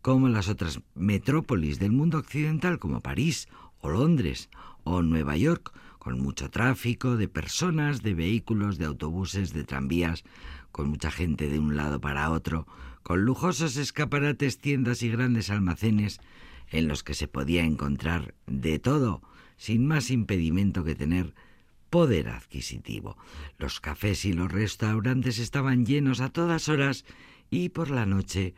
como 0.03 0.29
las 0.29 0.49
otras 0.49 0.81
metrópolis 0.95 1.79
del 1.79 1.93
mundo 1.93 2.19
occidental 2.19 2.79
como 2.79 3.01
París 3.01 3.49
o 3.81 3.91
Londres 3.91 4.49
o 4.85 5.03
Nueva 5.03 5.37
York, 5.37 5.73
con 5.99 6.21
mucho 6.21 6.51
tráfico 6.51 7.17
de 7.17 7.29
personas, 7.29 8.03
de 8.03 8.15
vehículos, 8.15 8.79
de 8.79 8.87
autobuses, 8.87 9.53
de 9.53 9.65
tranvías, 9.65 10.25
con 10.73 10.89
mucha 10.89 11.11
gente 11.11 11.49
de 11.49 11.59
un 11.59 11.77
lado 11.77 12.01
para 12.01 12.31
otro, 12.31 12.67
con 13.03 13.25
lujosos 13.25 13.77
escaparates, 13.77 14.59
tiendas 14.59 15.03
y 15.03 15.11
grandes 15.11 15.51
almacenes 15.51 16.21
en 16.71 16.89
los 16.89 17.03
que 17.03 17.15
se 17.15 17.29
podía 17.29 17.65
encontrar 17.65 18.35
de 18.47 18.79
todo, 18.79 19.23
sin 19.57 19.87
más 19.87 20.11
impedimento 20.11 20.85
que 20.85 20.95
tener 20.95 21.35
poder 21.91 22.29
adquisitivo. 22.29 23.17
Los 23.59 23.81
cafés 23.81 24.25
y 24.25 24.33
los 24.33 24.51
restaurantes 24.51 25.39
estaban 25.39 25.85
llenos 25.85 26.21
a 26.21 26.31
todas 26.31 26.69
horas 26.69 27.05
y 27.51 27.71
por 27.71 27.91
la 27.91 28.07
noche 28.07 28.55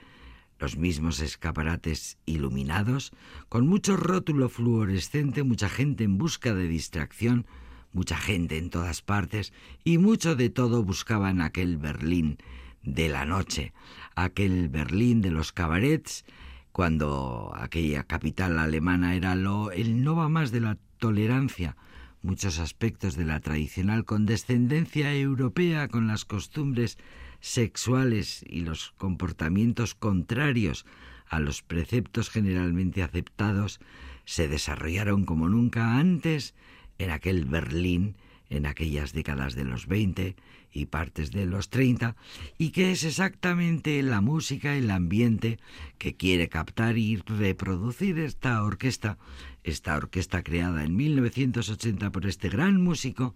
los 0.58 0.76
mismos 0.76 1.18
escaparates 1.20 2.18
iluminados, 2.24 3.12
con 3.48 3.66
mucho 3.66 3.96
rótulo 3.96 4.48
fluorescente, 4.48 5.42
mucha 5.42 5.68
gente 5.68 6.04
en 6.04 6.18
busca 6.18 6.54
de 6.54 6.68
distracción, 6.68 7.46
mucha 7.92 8.16
gente 8.16 8.58
en 8.58 8.70
todas 8.70 9.02
partes 9.02 9.52
y 9.82 9.98
mucho 9.98 10.36
de 10.36 10.50
todo 10.50 10.84
buscaban 10.84 11.40
aquel 11.40 11.78
Berlín 11.78 12.38
de 12.82 13.08
la 13.08 13.24
noche, 13.24 13.72
aquel 14.14 14.68
Berlín 14.68 15.22
de 15.22 15.30
los 15.30 15.52
cabarets, 15.52 16.24
cuando 16.72 17.52
aquella 17.54 18.04
capital 18.04 18.58
alemana 18.58 19.14
era 19.14 19.34
lo, 19.34 19.70
el 19.70 20.02
no 20.02 20.16
va 20.16 20.28
más 20.28 20.50
de 20.50 20.60
la 20.60 20.78
tolerancia, 20.98 21.76
muchos 22.22 22.58
aspectos 22.58 23.16
de 23.16 23.24
la 23.24 23.40
tradicional 23.40 24.04
condescendencia 24.04 25.14
europea 25.14 25.88
con 25.88 26.06
las 26.06 26.24
costumbres 26.24 26.98
sexuales 27.40 28.44
y 28.48 28.60
los 28.60 28.94
comportamientos 28.96 29.94
contrarios 29.94 30.86
a 31.28 31.40
los 31.40 31.62
preceptos 31.62 32.30
generalmente 32.30 33.02
aceptados 33.02 33.80
se 34.24 34.48
desarrollaron 34.48 35.24
como 35.24 35.48
nunca 35.48 35.98
antes 35.98 36.54
en 36.98 37.10
aquel 37.10 37.44
Berlín 37.44 38.16
en 38.48 38.66
aquellas 38.66 39.12
décadas 39.12 39.54
de 39.54 39.64
los 39.64 39.86
20 39.86 40.36
y 40.72 40.86
partes 40.86 41.30
de 41.30 41.46
los 41.46 41.70
30, 41.70 42.16
y 42.58 42.70
que 42.70 42.92
es 42.92 43.04
exactamente 43.04 44.02
la 44.02 44.20
música, 44.20 44.74
el 44.74 44.90
ambiente 44.90 45.58
que 45.98 46.14
quiere 46.16 46.48
captar 46.48 46.98
y 46.98 47.16
reproducir 47.16 48.18
esta 48.18 48.62
orquesta, 48.62 49.18
esta 49.64 49.96
orquesta 49.96 50.42
creada 50.42 50.84
en 50.84 50.96
1980 50.96 52.10
por 52.10 52.26
este 52.26 52.48
gran 52.48 52.80
músico 52.80 53.34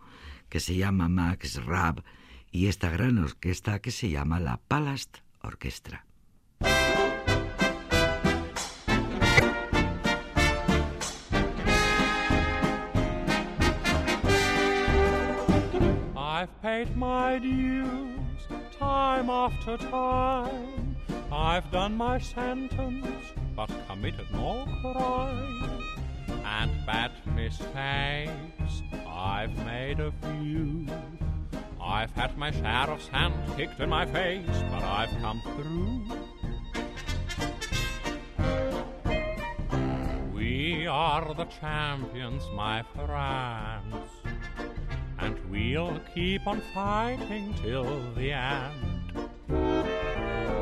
que 0.48 0.60
se 0.60 0.76
llama 0.76 1.08
Max 1.08 1.64
Raab 1.64 2.02
y 2.50 2.66
esta 2.66 2.90
gran 2.90 3.18
orquesta 3.18 3.80
que 3.80 3.90
se 3.90 4.10
llama 4.10 4.40
la 4.40 4.58
Palast 4.68 5.18
Orchestra. 5.42 6.06
I've 16.46 16.62
paid 16.62 16.96
my 16.96 17.40
dues 17.40 18.46
time 18.78 19.30
after 19.30 19.76
time. 19.76 20.96
I've 21.32 21.68
done 21.72 21.96
my 21.96 22.20
sentence, 22.20 23.26
but 23.56 23.68
committed 23.88 24.30
no 24.32 24.64
crime. 24.80 25.82
And 26.44 26.70
bad 26.86 27.10
mistakes, 27.34 28.82
I've 29.08 29.56
made 29.66 29.98
a 29.98 30.12
few. 30.22 30.86
I've 31.82 32.12
had 32.12 32.38
my 32.38 32.52
share 32.52 32.90
of 32.90 33.02
sand 33.02 33.34
kicked 33.56 33.80
in 33.80 33.88
my 33.88 34.06
face, 34.06 34.62
but 34.70 34.84
I've 34.84 35.10
come 35.20 35.42
through. 35.56 36.04
We 40.32 40.86
are 40.86 41.34
the 41.34 41.46
champions, 41.46 42.44
my 42.54 42.84
friends 42.94 44.25
we'll 45.56 45.98
keep 46.14 46.46
on 46.46 46.60
fighting 46.74 47.54
till 47.62 48.12
the 48.14 48.30
end. 48.30 49.28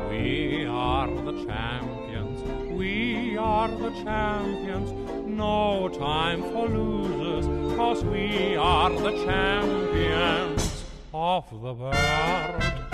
We 0.09 0.65
are 0.65 1.07
the 1.07 1.33
champions, 1.45 2.71
we 2.71 3.35
are 3.37 3.67
the 3.67 3.91
champions, 4.03 4.89
no 5.27 5.89
time 5.89 6.41
for 6.43 6.69
losers, 6.69 7.45
cause 7.75 8.05
we 8.05 8.55
are 8.55 8.89
the 8.89 9.11
champions 9.25 10.85
of 11.13 11.43
the 11.51 11.73
world. 11.73 12.84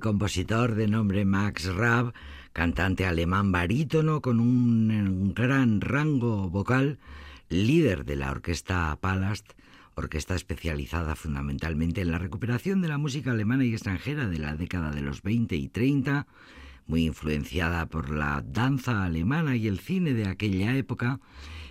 Compositor 0.00 0.74
de 0.74 0.88
nombre 0.88 1.24
Max 1.24 1.66
Raab, 1.66 2.12
cantante 2.52 3.06
alemán 3.06 3.52
barítono 3.52 4.20
con 4.20 4.40
un, 4.40 4.90
un 4.90 5.34
gran 5.34 5.80
rango 5.80 6.48
vocal, 6.50 6.98
líder 7.48 8.04
de 8.04 8.16
la 8.16 8.30
orquesta 8.30 8.96
Palast, 9.00 9.52
orquesta 9.94 10.34
especializada 10.34 11.14
fundamentalmente 11.14 12.00
en 12.00 12.10
la 12.10 12.18
recuperación 12.18 12.80
de 12.80 12.88
la 12.88 12.98
música 12.98 13.30
alemana 13.30 13.64
y 13.64 13.72
extranjera 13.72 14.28
de 14.28 14.38
la 14.38 14.56
década 14.56 14.90
de 14.90 15.02
los 15.02 15.22
20 15.22 15.56
y 15.56 15.68
30, 15.68 16.26
muy 16.86 17.06
influenciada 17.06 17.86
por 17.86 18.10
la 18.10 18.42
danza 18.46 19.04
alemana 19.04 19.56
y 19.56 19.66
el 19.68 19.78
cine 19.78 20.14
de 20.14 20.26
aquella 20.26 20.76
época, 20.76 21.20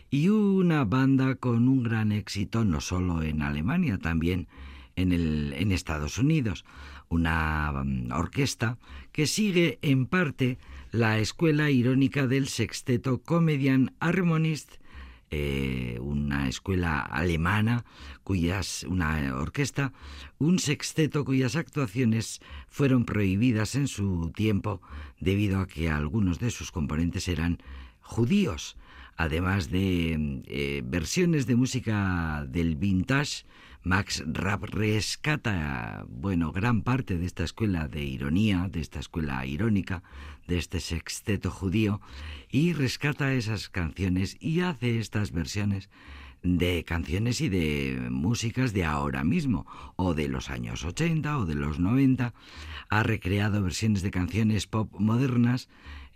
y 0.10 0.30
una 0.30 0.86
banda 0.86 1.36
con 1.36 1.68
un 1.68 1.84
gran 1.84 2.12
éxito 2.12 2.64
no 2.66 2.82
solo 2.82 3.24
en 3.24 3.42
Alemania, 3.42 3.98
también 3.98 4.48
en, 4.96 5.72
Estados 5.72 6.18
Unidos. 6.18 6.66
Una 7.10 7.72
mm, 7.72 8.12
orquesta 8.12 8.78
que 9.12 9.28
sigue 9.28 9.80
en 9.82 10.06
parte 10.06 10.58
la 10.92 11.20
escuela 11.20 11.72
irónica 11.72 12.28
del 12.28 12.48
sexteto 12.48 13.22
Comedian 13.22 13.94
Harmonist, 14.00 14.76
eh, 15.32 15.98
una 16.00 16.48
escuela 16.48 17.00
alemana 17.00 17.86
cuyas 18.24 18.86
una 18.88 19.36
orquesta, 19.36 19.92
un 20.38 20.60
sexteto 20.60 21.26
cuyas 21.26 21.56
actuaciones 21.56 22.40
fueron 22.70 23.06
prohibidas 23.06 23.74
en 23.74 23.88
su 23.88 24.32
tiempo 24.36 24.80
debido 25.20 25.60
a 25.60 25.68
que 25.68 25.90
algunos 25.90 26.40
de 26.40 26.52
sus 26.52 26.72
componentes 26.72 27.28
eran 27.28 27.58
judíos, 28.02 28.78
además 29.16 29.72
de 29.72 30.16
mm, 30.20 30.42
eh, 30.46 30.82
versiones 30.86 31.48
de 31.48 31.56
música 31.56 32.46
del 32.48 32.76
vintage 32.76 33.46
Max 33.86 34.24
Rapp 34.26 34.64
rescata, 34.64 36.06
bueno, 36.08 36.54
gran 36.54 36.84
parte 36.84 37.18
de 37.18 37.26
esta 37.26 37.44
escuela 37.44 37.90
de 37.90 38.06
ironía, 38.06 38.70
de 38.72 38.80
esta 38.80 39.00
escuela 39.00 39.46
irónica, 39.46 40.04
de 40.48 40.58
este 40.58 40.80
sexteto 40.80 41.52
judío, 41.52 42.00
y 42.50 42.72
rescata 42.72 43.34
esas 43.34 43.68
canciones 43.68 44.38
y 44.40 44.62
hace 44.62 45.00
estas 45.00 45.34
versiones 45.34 45.90
de 46.44 46.86
canciones 46.86 47.42
y 47.42 47.50
de 47.50 48.08
músicas 48.10 48.72
de 48.72 48.86
ahora 48.86 49.26
mismo, 49.26 49.66
o 49.98 50.14
de 50.14 50.30
los 50.30 50.50
años 50.50 50.86
80 50.86 51.38
o 51.40 51.46
de 51.46 51.56
los 51.56 51.80
90. 51.80 52.34
Ha 52.90 53.04
recreado 53.04 53.62
versiones 53.62 54.02
de 54.02 54.12
canciones 54.12 54.66
pop 54.66 54.94
modernas, 54.98 55.68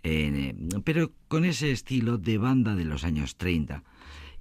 eh, 0.04 0.54
pero 0.84 1.12
con 1.28 1.44
ese 1.44 1.70
estilo 1.70 2.16
de 2.16 2.38
banda 2.38 2.74
de 2.76 2.86
los 2.86 3.04
años 3.04 3.36
30 3.36 3.82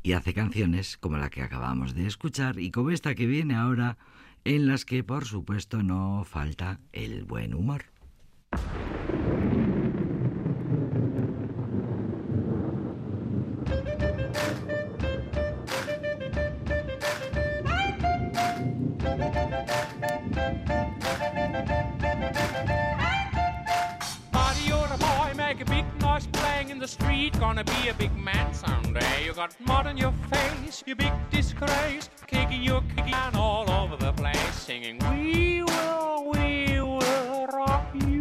y 0.04 0.14
hace 0.14 0.34
canciones 0.34 0.98
como 0.98 1.18
la 1.18 1.30
que 1.30 1.42
acabamos 1.42 1.94
de 1.94 2.08
escuchar 2.08 2.60
y 2.60 2.72
como 2.72 2.92
esta 2.92 3.16
que 3.16 3.26
viene 3.26 3.56
ahora, 3.56 3.98
en 4.44 4.68
las 4.68 4.86
que 4.86 5.04
por 5.04 5.26
supuesto 5.26 5.84
no 5.84 6.24
falta 6.24 6.80
el 6.94 7.24
buen 7.24 7.54
humor. 7.54 7.86
The 26.88 27.04
street, 27.04 27.38
gonna 27.40 27.64
be 27.64 27.90
a 27.90 27.94
big 27.94 28.16
man 28.16 28.54
someday. 28.54 29.26
You 29.26 29.34
got 29.34 29.54
mud 29.60 29.88
on 29.88 29.98
your 29.98 30.14
face, 30.32 30.84
you 30.86 30.96
big 30.96 31.12
disgrace, 31.30 32.10
kicking 32.28 32.64
your 32.64 32.82
kicking 32.96 33.36
all 33.36 33.70
over 33.70 33.98
the 33.98 34.14
place, 34.14 34.54
singing, 34.54 34.98
We 35.10 35.64
will, 35.64 36.32
we 36.32 36.80
will 36.82 37.48
rock 37.48 37.88
you. 37.94 38.17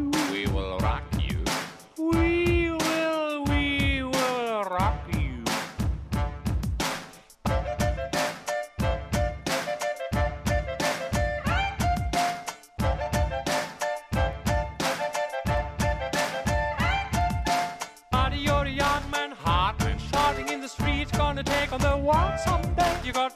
walk 22.06 22.38
someday. 22.38 22.96
You 23.04 23.12
got 23.12 23.35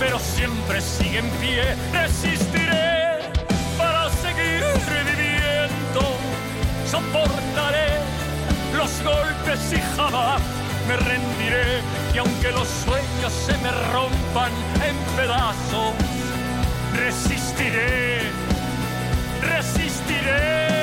pero 0.00 0.18
siempre 0.18 0.80
sigue 0.80 1.18
en 1.18 1.30
pie. 1.42 1.76
Resistiré 1.92 3.18
para 3.78 4.08
seguir 4.10 4.64
reviviendo 4.88 6.00
soportaré 6.90 8.00
los 8.76 8.90
golpes 9.04 9.60
y 9.72 9.96
jamás 9.96 10.40
me 10.88 10.96
rendiré. 10.96 11.82
Y 12.14 12.18
aunque 12.18 12.50
los 12.50 12.66
sueños 12.84 13.32
se 13.46 13.52
me 13.58 13.70
rompan 13.92 14.52
en 14.82 14.96
pedazos, 15.16 15.94
resistiré, 16.96 18.22
resistiré. 19.42 20.79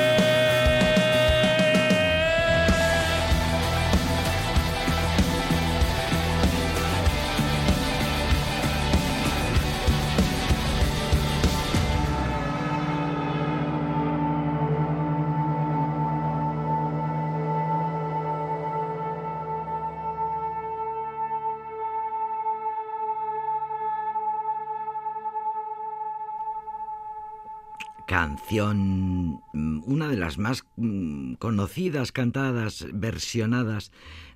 Canción, 28.18 29.40
mm, 29.52 29.82
una 29.86 30.08
de 30.08 30.16
las 30.16 30.38
más 30.38 30.64
mm, 30.74 31.34
conocidas, 31.34 32.10
cantadas, 32.10 32.84
versionadas 32.92 33.92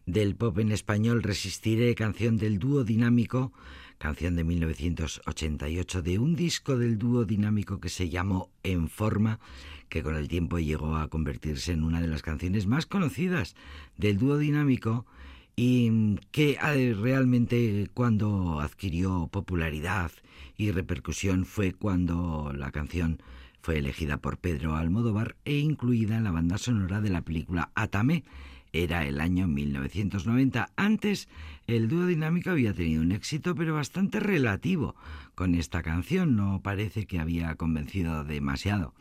del 0.07 0.37
pop 0.37 0.61
en 0.61 0.71
español, 0.71 1.25
Resistiré, 1.25 1.97
canción 1.97 2.37
del 2.37 2.61
dúo 2.61 2.85
dinámico, 2.85 3.53
canción 3.99 4.37
de 4.37 4.45
1988, 4.45 6.01
de 6.01 6.21
un 6.21 6.37
disco 6.37 6.79
del 6.79 6.97
dúo 6.97 7.25
dinámico 7.25 7.81
que 7.81 7.89
se 7.89 8.09
llamó 8.09 8.51
En 8.63 8.89
Forma, 8.89 9.41
que 9.89 10.05
con 10.05 10.15
el 10.15 10.29
tiempo 10.29 10.61
llegó 10.61 10.95
a 10.95 11.09
convertirse 11.09 11.73
en 11.73 11.83
una 11.83 12.01
de 12.01 12.07
las 12.07 12.23
canciones 12.23 12.69
más 12.69 12.87
conocidas 12.87 13.57
del 13.97 14.17
dúo 14.17 14.39
dinámico 14.39 15.07
y 15.57 15.91
mm, 15.91 16.19
que 16.31 16.53
eh, 16.53 16.95
realmente 16.95 17.91
cuando 17.95 18.61
adquirió 18.61 19.27
popularidad 19.27 20.13
y 20.57 20.71
repercusión 20.71 21.47
fue 21.47 21.73
cuando 21.73 22.53
la 22.55 22.71
canción 22.71 23.21
fue 23.63 23.79
elegida 23.79 24.17
por 24.17 24.39
Pedro 24.39 24.75
Almodóvar 24.75 25.37
e 25.45 25.59
incluida 25.59 26.17
en 26.17 26.25
la 26.25 26.33
banda 26.33 26.59
sonora 26.59 27.01
de 27.01 27.11
la 27.11 27.23
película 27.23 27.71
Atame. 27.77 28.25
Era 28.73 29.07
el 29.07 29.21
año 29.21 29.47
1990. 29.47 30.71
Antes, 30.75 31.29
el 31.69 31.89
dúo 31.89 32.07
dinámico 32.07 32.51
había 32.51 32.75
tenido 32.75 33.03
un 33.03 33.13
éxito, 33.13 33.55
pero 33.55 33.75
bastante 33.75 34.19
relativo 34.19 34.97
con 35.37 35.55
esta 35.55 35.83
canción. 35.83 36.35
No 36.35 36.61
parece 36.61 37.07
que 37.07 37.21
había 37.21 37.55
convencido 37.55 38.25
demasiado. 38.25 38.95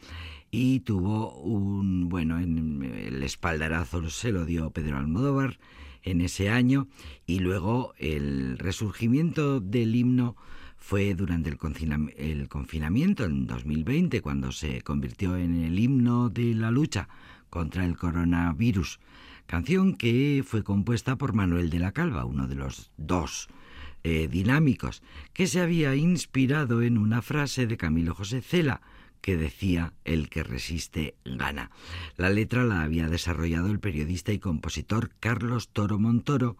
Y 0.51 0.81
tuvo 0.81 1.39
un, 1.41 2.07
bueno, 2.07 2.39
en 2.39 2.83
el 2.83 3.23
espaldarazo 3.23 4.07
se 4.11 4.31
lo 4.31 4.45
dio 4.45 4.69
Pedro 4.69 4.97
Almodóvar 4.97 5.57
en 6.03 6.21
ese 6.21 6.49
año 6.49 6.87
y 7.25 7.39
luego 7.39 7.93
el 7.97 8.59
resurgimiento 8.59 9.59
del 9.59 9.95
himno 9.95 10.35
fue 10.81 11.13
durante 11.13 11.47
el, 11.49 11.57
confinamiento 12.49 13.23
en 13.23 13.45
2020 13.45 14.19
cuando 14.21 14.51
se 14.51 14.81
convirtió 14.81 15.37
en 15.37 15.63
el 15.63 15.79
himno 15.79 16.29
de 16.29 16.55
la 16.55 16.71
lucha 16.71 17.07
contra 17.49 17.85
el 17.85 17.95
coronavirus, 17.95 18.99
canción 19.45 19.95
que 19.95 20.43
fue 20.45 20.63
compuesta 20.63 21.15
por 21.15 21.33
Manuel 21.33 21.69
de 21.69 21.79
la 21.79 21.91
Calva, 21.91 22.25
uno 22.25 22.47
de 22.47 22.55
los 22.55 22.91
dos 22.97 23.47
eh, 24.03 24.27
dinámicos, 24.29 25.03
que 25.33 25.47
se 25.47 25.61
había 25.61 25.95
inspirado 25.95 26.81
en 26.81 26.97
una 26.97 27.21
frase 27.21 27.67
de 27.67 27.77
Camilo 27.77 28.15
José 28.15 28.41
Cela, 28.41 28.81
que 29.21 29.37
decía 29.37 29.93
el 30.03 30.29
que 30.29 30.43
resiste 30.43 31.13
gana. 31.23 31.69
La 32.17 32.31
letra 32.31 32.63
la 32.63 32.81
había 32.81 33.07
desarrollado 33.07 33.69
el 33.69 33.79
periodista 33.79 34.33
y 34.33 34.39
compositor 34.39 35.11
Carlos 35.19 35.69
Toro 35.69 35.99
Montoro, 35.99 36.57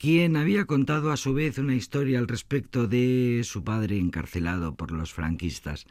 quien 0.00 0.38
había 0.38 0.64
contado 0.64 1.12
a 1.12 1.18
su 1.18 1.34
vez 1.34 1.58
una 1.58 1.74
historia 1.74 2.18
al 2.18 2.26
respecto 2.26 2.88
de 2.88 3.42
su 3.44 3.62
padre 3.64 3.98
encarcelado 3.98 4.74
por 4.74 4.92
los 4.92 5.12
franquistas, 5.12 5.86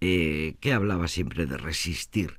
eh, 0.00 0.54
que 0.60 0.72
hablaba 0.72 1.06
siempre 1.06 1.44
de 1.44 1.58
resistir 1.58 2.38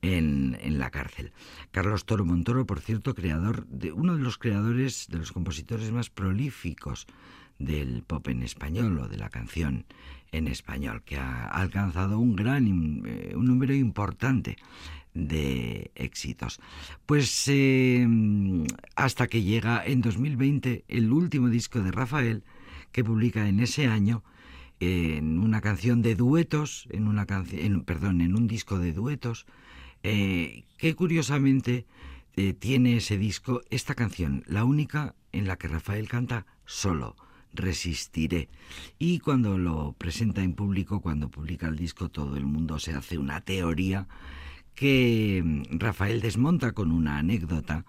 en, 0.00 0.56
en, 0.62 0.78
la 0.78 0.88
cárcel. 0.88 1.32
Carlos 1.70 2.06
Toro 2.06 2.24
Montoro, 2.24 2.64
por 2.64 2.80
cierto, 2.80 3.14
creador 3.14 3.66
de 3.66 3.92
uno 3.92 4.16
de 4.16 4.22
los 4.22 4.38
creadores, 4.38 5.06
de 5.10 5.18
los 5.18 5.32
compositores 5.32 5.92
más 5.92 6.08
prolíficos 6.08 7.06
del 7.58 8.02
pop 8.02 8.26
en 8.28 8.42
español 8.42 8.98
o 9.00 9.08
de 9.08 9.18
la 9.18 9.28
canción 9.28 9.84
en 10.32 10.48
español, 10.48 11.02
que 11.04 11.18
ha 11.18 11.44
alcanzado 11.44 12.18
un 12.18 12.36
gran, 12.36 13.02
eh, 13.04 13.34
un 13.36 13.44
número 13.44 13.74
importante 13.74 14.56
de 15.14 15.90
éxitos. 15.94 16.60
Pues 17.06 17.44
eh, 17.48 18.06
hasta 18.96 19.26
que 19.28 19.42
llega 19.42 19.84
en 19.84 20.00
2020 20.00 20.84
el 20.88 21.12
último 21.12 21.48
disco 21.48 21.80
de 21.80 21.92
Rafael, 21.92 22.44
que 22.92 23.04
publica 23.04 23.48
en 23.48 23.60
ese 23.60 23.86
año 23.86 24.22
en 24.80 25.38
una 25.38 25.60
canción 25.60 26.02
de 26.02 26.14
duetos, 26.14 26.86
en 26.90 27.08
una 27.08 27.26
canción, 27.26 27.84
perdón, 27.84 28.20
en 28.20 28.36
un 28.36 28.46
disco 28.46 28.78
de 28.78 28.92
duetos, 28.92 29.46
eh, 30.02 30.64
que 30.76 30.94
curiosamente 30.94 31.86
tiene 32.58 32.96
ese 32.96 33.16
disco 33.16 33.62
esta 33.70 33.94
canción, 33.94 34.42
la 34.48 34.64
única 34.64 35.14
en 35.30 35.46
la 35.46 35.56
que 35.56 35.68
Rafael 35.68 36.08
canta 36.08 36.46
solo 36.66 37.14
resistiré. 37.54 38.48
Y 38.98 39.20
cuando 39.20 39.56
lo 39.56 39.92
presenta 39.92 40.42
en 40.42 40.54
público, 40.54 41.00
cuando 41.00 41.30
publica 41.30 41.68
el 41.68 41.76
disco, 41.76 42.10
todo 42.10 42.36
el 42.36 42.44
mundo 42.44 42.78
se 42.78 42.92
hace 42.92 43.16
una 43.16 43.40
teoría 43.40 44.06
que 44.74 45.42
mm, 45.44 45.78
Rafael 45.78 46.20
desmonta 46.20 46.72
con 46.72 46.92
una 46.92 47.18
anécdota. 47.18 47.84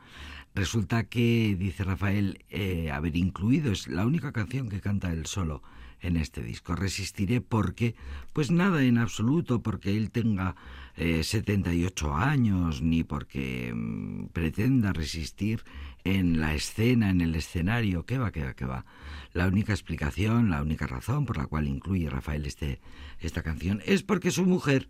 Resulta 0.53 1.03
que, 1.03 1.55
dice 1.59 1.83
Rafael, 1.83 2.43
eh, 2.49 2.89
haber 2.91 3.17
incluido, 3.17 3.71
es 3.71 3.87
la 3.87 4.05
única 4.05 4.31
canción 4.31 4.69
que 4.69 4.79
canta 4.79 5.11
él 5.11 5.25
solo 5.25 5.61
en 6.01 6.17
este 6.17 6.41
disco. 6.41 6.75
Resistiré 6.75 7.41
porque, 7.41 7.95
pues 8.31 8.51
nada 8.51 8.83
en 8.83 8.97
absoluto, 8.97 9.61
porque 9.61 9.97
él 9.97 10.11
tenga 10.11 10.55
78 10.95 12.07
eh, 12.07 12.11
años, 12.15 12.81
ni 12.81 13.03
porque 13.03 13.73
mm, 13.75 14.27
pretenda 14.27 14.93
resistir 14.93 15.63
en 16.05 16.39
la 16.39 16.53
escena, 16.53 17.09
en 17.09 17.19
el 17.19 17.35
escenario, 17.35 18.05
¿qué 18.05 18.17
va, 18.17 18.31
qué 18.31 18.43
va, 18.43 18.53
qué 18.53 18.65
va? 18.65 18.85
La 19.33 19.47
única 19.47 19.73
explicación, 19.73 20.51
la 20.51 20.61
única 20.61 20.87
razón 20.87 21.25
por 21.25 21.37
la 21.37 21.47
cual 21.47 21.67
incluye 21.67 22.09
Rafael 22.09 22.45
este, 22.45 22.79
esta 23.19 23.41
canción 23.41 23.81
es 23.85 24.03
porque 24.03 24.31
su 24.31 24.45
mujer, 24.45 24.87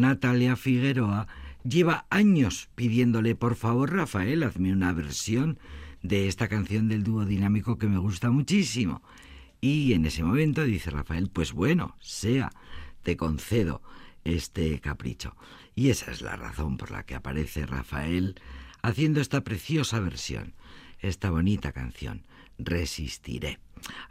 Natalia 0.00 0.56
Figueroa, 0.56 1.26
lleva 1.64 2.06
años 2.10 2.68
pidiéndole, 2.74 3.34
por 3.34 3.56
favor, 3.56 3.92
Rafael, 3.92 4.42
hazme 4.42 4.72
una 4.72 4.92
versión 4.92 5.58
de 6.02 6.28
esta 6.28 6.48
canción 6.48 6.88
del 6.88 7.02
dúo 7.02 7.24
dinámico 7.24 7.78
que 7.78 7.88
me 7.88 7.98
gusta 7.98 8.30
muchísimo. 8.30 9.02
Y 9.60 9.92
en 9.92 10.06
ese 10.06 10.22
momento 10.22 10.64
dice 10.64 10.90
Rafael, 10.90 11.30
pues 11.30 11.52
bueno, 11.52 11.96
sea, 12.00 12.50
te 13.02 13.16
concedo 13.16 13.82
este 14.24 14.80
capricho. 14.80 15.36
Y 15.74 15.90
esa 15.90 16.10
es 16.10 16.22
la 16.22 16.36
razón 16.36 16.76
por 16.76 16.90
la 16.90 17.04
que 17.04 17.14
aparece 17.14 17.66
Rafael 17.66 18.40
haciendo 18.82 19.20
esta 19.20 19.42
preciosa 19.42 20.00
versión, 20.00 20.54
esta 21.00 21.30
bonita 21.30 21.72
canción, 21.72 22.24
Resistiré. 22.58 23.60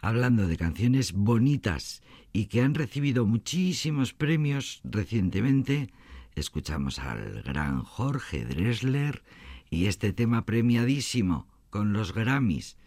Hablando 0.01 0.47
de 0.47 0.57
canciones 0.57 1.13
bonitas 1.13 2.01
y 2.34 2.45
que 2.45 2.61
han 2.61 2.76
recibido 2.76 3.26
muchísimos 3.26 4.13
premios 4.13 4.82
recientemente, 4.84 5.89
escuchamos 6.36 6.99
al 6.99 7.41
gran 7.43 7.84
Jorge 7.84 8.45
Dresler 8.45 9.24
y 9.70 9.86
este 9.88 10.13
tema 10.13 10.45
premiadísimo 10.45 11.47
con 11.70 11.93
los 11.93 12.13
Grammys, 12.13 12.78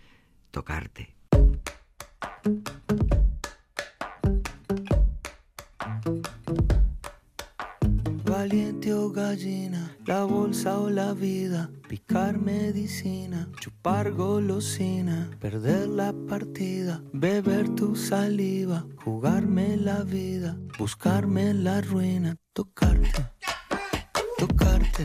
Tocarte. 0.51 1.15
Valiente 8.25 8.95
o 8.95 9.11
gallina, 9.11 9.80
la 10.11 10.25
bolsa 10.25 10.77
o 10.81 10.91
la 10.91 11.13
vida, 11.15 11.71
picar 11.89 12.37
medicina, 12.37 13.49
chupar 13.61 14.11
golosina, 14.11 15.31
perder 15.39 15.87
la 15.87 16.13
partida, 16.29 17.01
beber 17.13 17.69
tu 17.77 17.95
saliva, 17.95 18.85
jugarme 19.05 19.77
la 19.77 20.03
vida, 20.03 20.57
buscarme 20.77 21.55
la 21.55 21.81
ruina, 21.81 22.35
tocarte, 22.53 23.25
tocarte, 24.37 25.05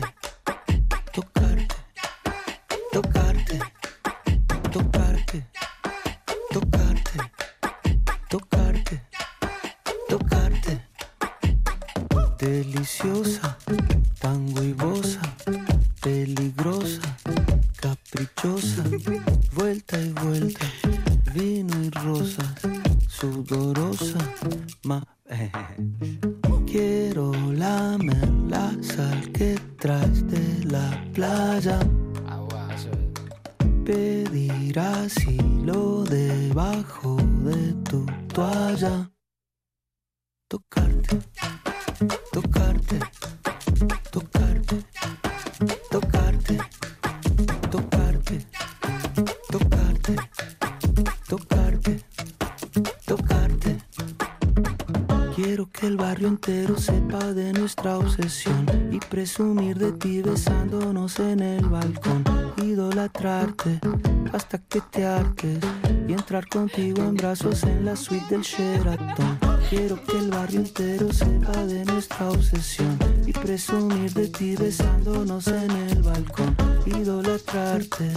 y 65.44 66.12
entrar 66.12 66.48
contigo 66.48 67.02
en 67.02 67.14
brazos 67.14 67.62
en 67.64 67.84
la 67.84 67.94
suite 67.94 68.26
del 68.30 68.42
Sheraton. 68.42 69.38
Quiero 69.68 70.02
que 70.02 70.18
el 70.18 70.30
barrio 70.30 70.60
entero 70.60 71.12
sepa 71.12 71.66
de 71.66 71.84
nuestra 71.84 72.30
obsesión 72.30 72.98
y 73.26 73.32
presumir 73.32 74.12
de 74.14 74.28
ti 74.28 74.56
besándonos 74.56 75.46
en 75.48 75.70
el 75.70 76.02
balcón. 76.02 76.56
Idolatrarte 76.86 78.10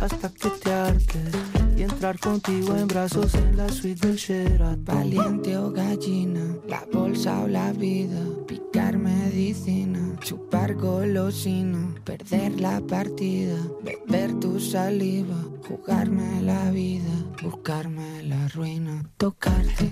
hasta 0.00 0.30
que 0.30 0.48
te 0.50 0.72
hartes 0.72 1.30
y 1.76 1.82
entrar 1.82 2.18
contigo 2.18 2.76
en 2.76 2.88
brazos 2.88 3.34
en 3.34 3.56
la 3.56 3.68
suite 3.68 4.08
del 4.08 4.16
Sheraton. 4.16 4.84
Valiente 4.84 5.56
o 5.56 5.70
gallina, 5.70 6.56
la 6.66 6.84
bolsa 6.92 7.40
o 7.40 7.48
la 7.48 7.72
vida, 7.72 8.20
picar 8.48 8.98
medicina, 8.98 9.93
chupar 10.24 10.74
golosina, 10.74 11.94
perder 12.02 12.58
la 12.58 12.80
partida, 12.80 13.58
beber 13.82 14.32
tu 14.40 14.58
saliva, 14.58 15.36
jugarme 15.68 16.40
la 16.40 16.70
vida, 16.70 17.12
buscarme 17.42 18.22
la 18.22 18.48
ruina, 18.48 19.04
tocarte, 19.18 19.90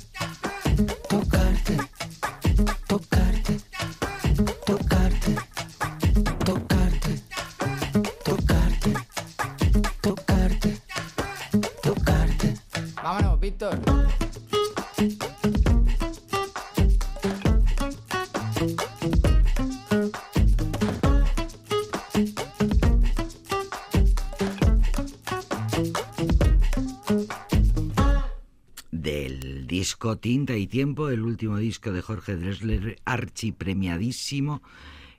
tocarte, 1.10 1.76
tocarte, 2.88 3.60
tocarte, 4.64 5.36
tocarte, 6.46 7.22
tocarte, 8.24 8.92
tocarte, 10.00 10.80
tocarte. 11.82 12.54
Vámonos, 13.02 13.38
Víctor. 13.38 13.91
Tinta 30.18 30.56
y 30.56 30.66
Tiempo, 30.66 31.08
el 31.08 31.22
último 31.22 31.58
disco 31.58 31.92
de 31.92 32.02
Jorge 32.02 32.36
Dressler, 32.36 32.98
archipremiadísimo, 33.04 34.62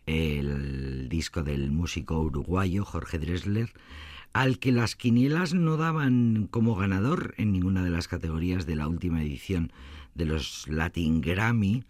el 0.05 1.07
disco 1.09 1.43
del 1.43 1.71
músico 1.71 2.19
uruguayo 2.19 2.85
Jorge 2.85 3.19
Dressler, 3.19 3.71
al 4.33 4.59
que 4.59 4.71
las 4.71 4.95
quinielas 4.95 5.53
no 5.53 5.77
daban 5.77 6.47
como 6.49 6.75
ganador 6.75 7.35
en 7.37 7.51
ninguna 7.51 7.83
de 7.83 7.91
las 7.91 8.07
categorías 8.07 8.65
de 8.65 8.75
la 8.75 8.87
última 8.87 9.21
edición 9.21 9.71
de 10.15 10.25
los 10.25 10.67
Latin 10.67 11.21
Grammy. 11.21 11.83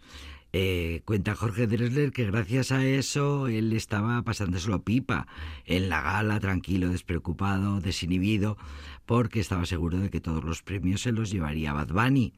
Eh, 0.55 1.01
cuenta 1.05 1.33
Jorge 1.33 1.65
Dressler 1.65 2.11
que 2.11 2.25
gracias 2.25 2.71
a 2.71 2.85
eso 2.85 3.47
él 3.47 3.73
estaba 3.73 4.21
pasándoselo 4.21 4.83
pipa 4.83 5.25
en 5.65 5.89
la 5.89 6.01
gala, 6.01 6.39
tranquilo, 6.39 6.89
despreocupado, 6.89 7.81
desinhibido, 7.81 8.57
porque 9.05 9.39
estaba 9.39 9.65
seguro 9.65 9.99
de 9.99 10.09
que 10.09 10.21
todos 10.21 10.43
los 10.43 10.61
premios 10.61 11.01
se 11.01 11.11
los 11.11 11.31
llevaría 11.31 11.73
Bad 11.73 11.89
Bunny. 11.89 12.33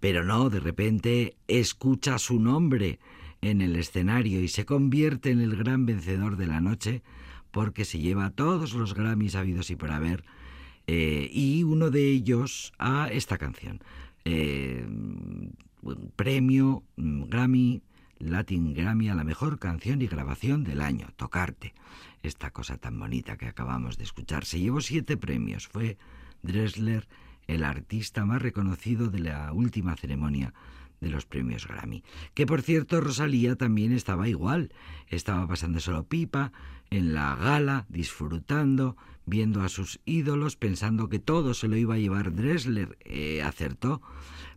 Pero 0.00 0.24
no, 0.24 0.50
de 0.50 0.60
repente 0.60 1.36
escucha 1.48 2.18
su 2.18 2.40
nombre 2.40 2.98
en 3.40 3.60
el 3.60 3.76
escenario 3.76 4.42
y 4.42 4.48
se 4.48 4.64
convierte 4.64 5.30
en 5.30 5.40
el 5.40 5.56
gran 5.56 5.86
vencedor 5.86 6.36
de 6.36 6.46
la 6.46 6.60
noche 6.60 7.02
porque 7.50 7.84
se 7.84 7.98
lleva 7.98 8.30
todos 8.30 8.74
los 8.74 8.94
Grammys 8.94 9.34
habidos 9.34 9.70
y 9.70 9.76
por 9.76 9.90
haber 9.90 10.24
eh, 10.86 11.30
y 11.32 11.62
uno 11.62 11.90
de 11.90 12.10
ellos 12.10 12.72
a 12.78 13.08
esta 13.12 13.38
canción. 13.38 13.80
Eh, 14.24 14.86
premio 16.16 16.82
mm, 16.96 17.24
Grammy, 17.24 17.82
Latin 18.18 18.74
Grammy 18.74 19.08
a 19.08 19.14
la 19.14 19.24
mejor 19.24 19.58
canción 19.58 20.02
y 20.02 20.06
grabación 20.06 20.64
del 20.64 20.80
año, 20.80 21.08
Tocarte. 21.16 21.74
Esta 22.22 22.50
cosa 22.50 22.76
tan 22.76 22.98
bonita 22.98 23.36
que 23.36 23.46
acabamos 23.46 23.96
de 23.96 24.04
escuchar. 24.04 24.44
Se 24.44 24.60
llevó 24.60 24.80
siete 24.80 25.16
premios. 25.16 25.68
Fue 25.68 25.96
Dressler 26.42 27.08
el 27.46 27.64
artista 27.64 28.24
más 28.24 28.42
reconocido 28.42 29.08
de 29.08 29.20
la 29.20 29.52
última 29.52 29.96
ceremonia 29.96 30.52
de 31.00 31.10
los 31.10 31.26
premios 31.26 31.66
Grammy. 31.66 32.04
Que 32.34 32.46
por 32.46 32.62
cierto, 32.62 33.00
Rosalía 33.00 33.56
también 33.56 33.92
estaba 33.92 34.28
igual. 34.28 34.72
Estaba 35.08 35.46
pasando 35.48 35.80
solo 35.80 36.04
pipa 36.04 36.52
en 36.90 37.14
la 37.14 37.34
gala, 37.36 37.86
disfrutando, 37.88 38.96
viendo 39.24 39.62
a 39.62 39.68
sus 39.68 40.00
ídolos, 40.04 40.56
pensando 40.56 41.08
que 41.08 41.18
todo 41.18 41.54
se 41.54 41.68
lo 41.68 41.76
iba 41.76 41.94
a 41.94 41.98
llevar 41.98 42.34
Dressler. 42.34 42.98
Eh, 43.00 43.42
acertó, 43.42 44.02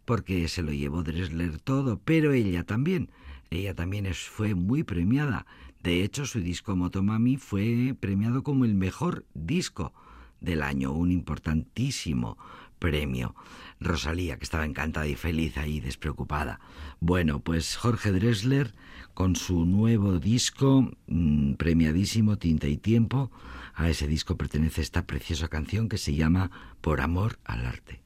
porque 0.06 0.48
se 0.48 0.64
lo 0.64 0.74
llevó 0.74 1.04
Dressler 1.04 1.60
todo, 1.60 2.00
pero 2.04 2.34
ella 2.34 2.64
también. 2.64 3.10
Ella 3.50 3.74
también 3.76 4.12
fue 4.14 4.56
muy 4.56 4.84
premiada. 4.84 5.46
De 5.84 6.04
hecho, 6.04 6.26
su 6.26 6.40
disco 6.40 6.76
Motomami 6.76 7.36
fue 7.38 7.96
premiado 8.00 8.42
como 8.42 8.64
el 8.64 8.74
mejor 8.74 9.26
disco 9.34 9.94
del 10.40 10.62
año, 10.62 10.94
un 10.94 11.12
importantísimo 11.12 12.38
premio. 12.80 13.36
Rosalía, 13.82 14.38
que 14.38 14.46
estaba 14.46 14.66
encantada 14.66 15.08
y 15.08 15.16
feliz 15.16 15.58
ahí, 15.58 15.82
despreocupada. 15.82 16.62
Bueno, 17.02 17.42
pues 17.42 17.76
Jorge 17.76 18.12
Dressler, 18.12 18.74
con 19.14 19.36
su 19.36 19.66
nuevo 19.66 20.20
disco, 20.20 20.90
mm, 21.08 21.54
premiadísimo, 21.54 22.38
Tinta 22.38 22.68
y 22.68 22.78
Tiempo, 22.78 23.30
a 23.74 23.90
ese 23.90 24.08
disco 24.08 24.38
pertenece 24.38 24.82
esta 24.82 25.06
preciosa 25.06 25.50
canción 25.50 25.90
que 25.90 25.98
se 25.98 26.16
llama 26.16 26.52
Por 26.80 27.02
Amor 27.02 27.40
al 27.44 27.66
Arte. 27.66 28.02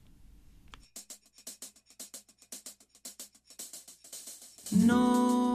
No, 4.72 5.47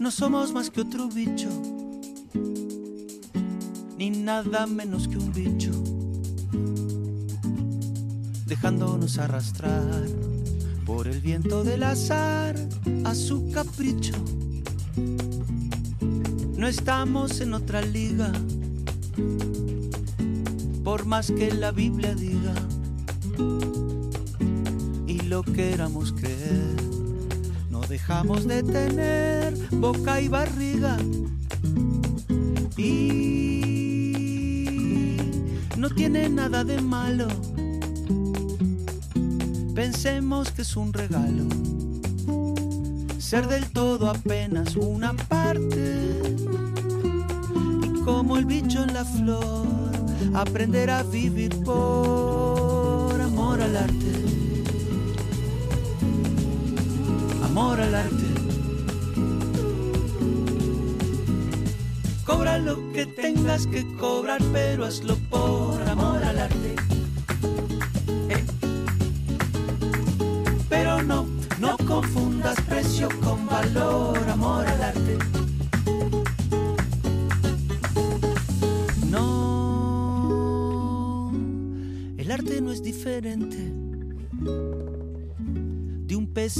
no 0.00 0.10
somos 0.10 0.54
más 0.54 0.70
que 0.70 0.80
otro 0.80 1.08
bicho, 1.08 1.50
ni 3.98 4.08
nada 4.08 4.66
menos 4.66 5.06
que 5.06 5.18
un 5.18 5.30
bicho 5.30 5.70
dejándonos 8.46 9.18
arrastrar 9.18 10.06
por 10.86 11.06
el 11.06 11.20
viento 11.20 11.64
del 11.64 11.82
azar 11.82 12.56
a 13.04 13.14
su 13.14 13.50
capricho. 13.52 14.14
No 16.56 16.66
estamos 16.66 17.42
en 17.42 17.52
otra 17.52 17.82
liga, 17.82 18.32
por 20.82 21.04
más 21.04 21.30
que 21.30 21.52
la 21.52 21.72
Biblia 21.72 22.14
diga, 22.14 22.54
y 25.06 25.20
lo 25.28 25.42
queramos 25.42 26.12
creer, 26.12 26.89
dejamos 27.90 28.46
de 28.46 28.62
tener 28.62 29.54
boca 29.72 30.18
y 30.20 30.28
barriga. 30.28 30.96
Y 32.78 34.06
no 35.76 35.90
tiene 35.90 36.30
nada 36.30 36.64
de 36.64 36.80
malo 36.80 37.28
pensemos 39.80 40.52
que 40.52 40.60
es 40.60 40.76
un 40.76 40.92
regalo. 40.92 41.44
Ser 43.18 43.48
del 43.48 43.64
todo 43.70 44.10
apenas 44.10 44.76
una 44.76 45.14
parte. 45.14 46.20
Y 47.82 48.00
como 48.04 48.36
el 48.36 48.44
bicho 48.44 48.82
en 48.82 48.92
la 48.92 49.06
flor, 49.06 49.66
aprender 50.34 50.90
a 50.90 51.02
vivir 51.02 51.62
por 51.62 53.18
amor 53.22 53.62
al 53.62 53.74
arte. 53.74 54.19
Amor 57.60 57.78
al 57.78 57.94
arte. 57.94 58.24
Cobra 62.24 62.56
lo 62.56 62.90
que 62.92 63.04
tengas 63.04 63.66
que 63.66 63.84
cobrar, 63.98 64.40
pero 64.50 64.86
hazlo 64.86 65.14
por 65.28 65.79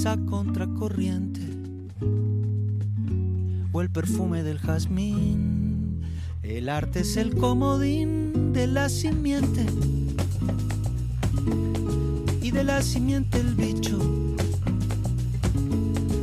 de 0.03 0.07
un 0.07 0.07
pez 0.07 0.07
a 0.07 0.17
contracorriente 0.31 1.41
o 3.73 3.83
el 3.83 3.91
perfume 3.91 4.43
del 4.43 4.59
jazmín. 4.59 6.03
El 6.43 6.69
arte 6.69 7.01
es 7.01 7.17
el 7.17 7.35
comodín 7.35 8.53
de 8.53 8.67
la 8.67 8.89
simiente 8.89 9.67
y 12.41 12.51
de 12.51 12.65
la 12.65 12.83
simiente 12.83 13.39
el 13.39 13.55
bicho 13.55 13.99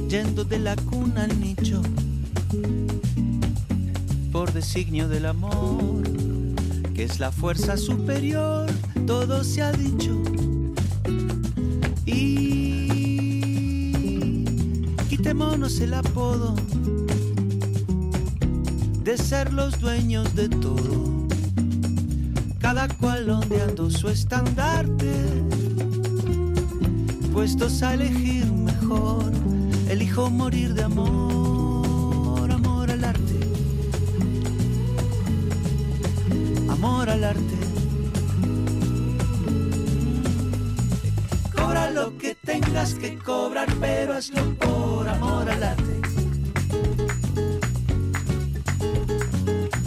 yendo 0.10 0.44
de 0.46 0.60
la 0.60 0.76
cuna 0.76 1.26
al 1.26 1.40
nicho, 1.40 1.82
por 4.32 4.54
designio 4.54 5.10
del 5.10 5.26
amor, 5.26 6.04
que 6.94 7.04
es 7.04 7.20
la 7.20 7.32
fuerza 7.32 7.76
superior, 7.76 8.70
todo 9.06 9.44
se 9.44 9.62
ha 9.62 9.72
dicho. 9.74 10.17
El 15.68 15.94
apodo 15.96 16.56
de 19.04 19.18
ser 19.18 19.52
los 19.52 19.78
dueños 19.82 20.34
de 20.34 20.48
todo, 20.48 21.28
cada 22.58 22.88
cual 22.88 23.30
ondeando 23.30 23.92
su 23.92 24.08
estandarte, 24.08 25.12
puestos 27.34 27.84
a 27.84 27.96
elegir 27.96 28.50
mejor. 28.50 29.30
Elijo 29.90 30.30
morir 30.30 30.74
de 30.74 30.84
amor, 30.84 32.50
amor 32.50 32.90
al 32.90 33.04
arte, 33.04 33.40
amor 36.70 37.10
al 37.10 37.26
arte. 37.26 37.77
Tengas 42.78 42.94
que 42.96 43.18
cobrar, 43.18 43.68
pero 43.80 44.14
hazlo 44.14 44.54
por 44.56 45.10
amor 45.10 45.50
al 45.50 45.64
arte. 45.64 46.02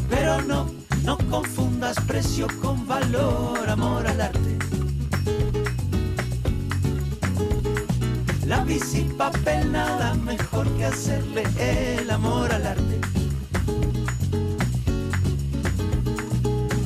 Pero 0.09 0.43
no, 0.43 0.66
no 1.05 1.16
confundas 1.30 1.97
precio 2.09 2.49
con 2.61 2.86
valor, 2.88 3.68
amor 3.68 4.07
al 4.07 4.20
arte. 4.20 4.59
lápiz 8.47 8.95
y 8.95 9.05
papel, 9.16 9.70
nada 9.70 10.14
mejor 10.14 10.66
que 10.76 10.86
hacerle 10.86 11.45
el 11.59 12.11
amor 12.11 12.53
al 12.53 12.66
arte. 12.66 13.01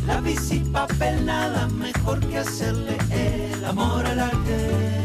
Lápiz 0.07 0.51
y 0.51 0.61
papel, 0.61 1.25
nada 1.25 1.67
mejor 1.69 2.21
que 2.21 2.39
hacerle 2.39 2.99
el 3.11 3.65
amor 3.65 4.05
al 4.05 4.21
arte. 4.21 5.04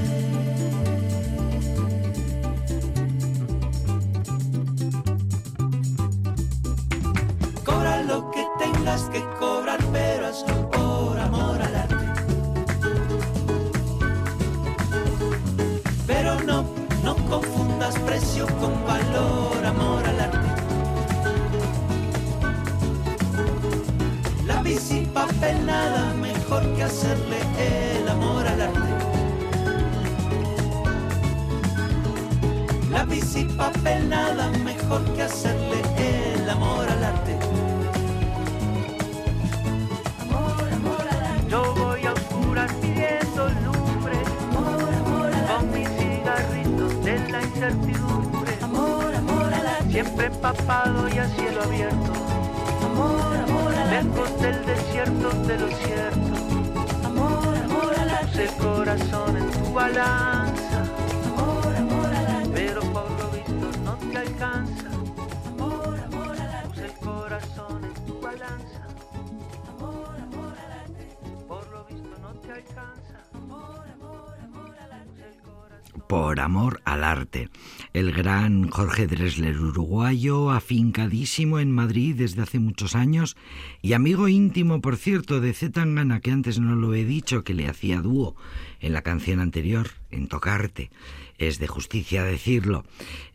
Por 76.10 76.40
amor 76.40 76.82
al 76.86 77.04
arte. 77.04 77.50
El 77.94 78.12
gran 78.12 78.70
Jorge 78.70 79.06
Dresler, 79.06 79.60
uruguayo, 79.60 80.50
afincadísimo 80.50 81.60
en 81.60 81.72
Madrid 81.72 82.16
desde 82.18 82.42
hace 82.42 82.58
muchos 82.58 82.96
años 82.96 83.38
y 83.84 83.94
amigo 83.94 84.28
íntimo, 84.28 84.82
por 84.82 84.98
cierto, 84.98 85.40
de 85.40 85.54
Z 85.54 85.72
Tangana, 85.74 86.20
que 86.20 86.32
antes 86.32 86.60
no 86.60 86.76
lo 86.76 86.96
he 86.96 87.06
dicho, 87.06 87.44
que 87.44 87.54
le 87.54 87.68
hacía 87.68 88.02
dúo 88.02 88.36
en 88.80 88.94
la 88.94 89.04
canción 89.04 89.40
anterior, 89.40 89.92
en 90.10 90.28
Tocarte. 90.28 90.90
Es 91.38 91.60
de 91.60 91.68
justicia 91.68 92.24
decirlo. 92.24 92.86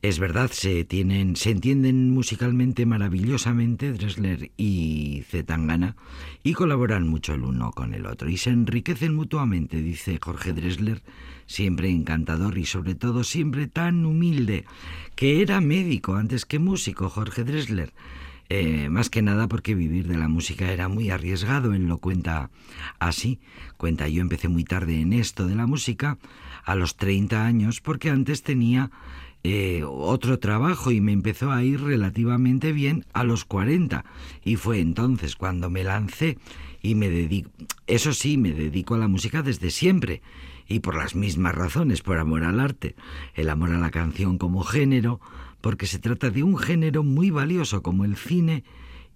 Es 0.03 0.19
verdad, 0.19 0.51
se 0.51 0.85
tienen, 0.85 1.37
se 1.37 1.53
entienden 1.53 2.11
musicalmente 2.11 2.87
maravillosamente 2.87 3.93
Dresler 3.93 4.51
y 4.57 5.23
Z 5.31 5.47
Tangana 5.47 5.95
y 6.43 6.55
colaboran 6.55 7.07
mucho 7.07 7.35
el 7.35 7.45
uno 7.45 7.71
con 7.71 7.95
el 7.95 8.05
otro 8.07 8.29
y 8.29 8.37
se 8.37 8.51
enriquecen 8.51 9.15
mutuamente, 9.15 9.81
dice 9.81 10.19
Jorge 10.21 10.53
Dresler, 10.53 11.03
siempre 11.47 11.91
encantador 11.91 12.59
y 12.59 12.67
sobre 12.67 12.95
todo 12.95 13.25
siempre 13.25 13.67
tan 13.67 14.07
humilde, 14.07 14.65
que 15.15 15.43
era 15.43 15.61
médico 15.61 16.17
antes 16.17 16.45
que 16.45 16.59
músico, 16.59 17.09
Jorge 17.09 17.45
Dresler. 17.45 17.93
Eh, 18.51 18.91
más 18.91 19.09
que 19.09 19.23
nada 19.23 19.49
porque 19.49 19.75
vivir 19.75 20.07
de 20.07 20.19
la 20.19 20.29
música 20.29 20.71
era 20.71 20.89
muy 20.89 21.11
arriesgado, 21.11 21.73
él 21.73 21.87
lo 21.87 21.99
cuenta 21.99 22.51
así. 22.99 23.41
Cuenta, 23.77 24.07
yo 24.09 24.21
empecé 24.21 24.49
muy 24.49 24.65
tarde 24.65 25.01
en 25.01 25.13
esto 25.13 25.47
de 25.47 25.55
la 25.55 25.67
música, 25.67 26.19
a 26.65 26.75
los 26.75 26.97
30 26.97 27.47
años, 27.47 27.81
porque 27.81 28.11
antes 28.11 28.43
tenía 28.43 28.91
eh, 29.45 29.83
otro 29.87 30.39
trabajo 30.39 30.91
y 30.91 31.01
me 31.01 31.13
empezó 31.13 31.53
a 31.53 31.63
ir 31.63 31.81
relativamente 31.81 32.73
bien 32.73 33.07
a 33.13 33.25
los 33.25 33.45
40. 33.45 34.05
Y 34.45 34.57
fue 34.57 34.81
entonces 34.81 35.37
cuando 35.37 35.71
me 35.71 35.85
lancé 35.85 36.39
y 36.83 36.95
me 36.95 37.45
eso 37.87 38.13
sí, 38.13 38.37
me 38.37 38.53
dedico 38.53 38.95
a 38.95 38.99
la 38.99 39.09
música 39.09 39.43
desde 39.43 39.71
siempre 39.71 40.23
y 40.69 40.81
por 40.81 40.97
las 40.97 41.15
mismas 41.15 41.55
razones, 41.55 42.03
por 42.03 42.19
amor 42.19 42.45
al 42.45 42.61
arte, 42.61 42.95
el 43.35 43.51
amor 43.51 43.73
a 43.73 43.79
la 43.79 43.91
canción 43.91 44.39
como 44.39 44.63
género, 44.63 45.21
porque 45.61 45.87
se 45.87 45.99
trata 45.99 46.31
de 46.31 46.43
un 46.43 46.59
género 46.59 47.03
muy 47.03 47.31
valioso 47.31 47.83
como 47.83 48.05
el 48.05 48.17
cine 48.17 48.65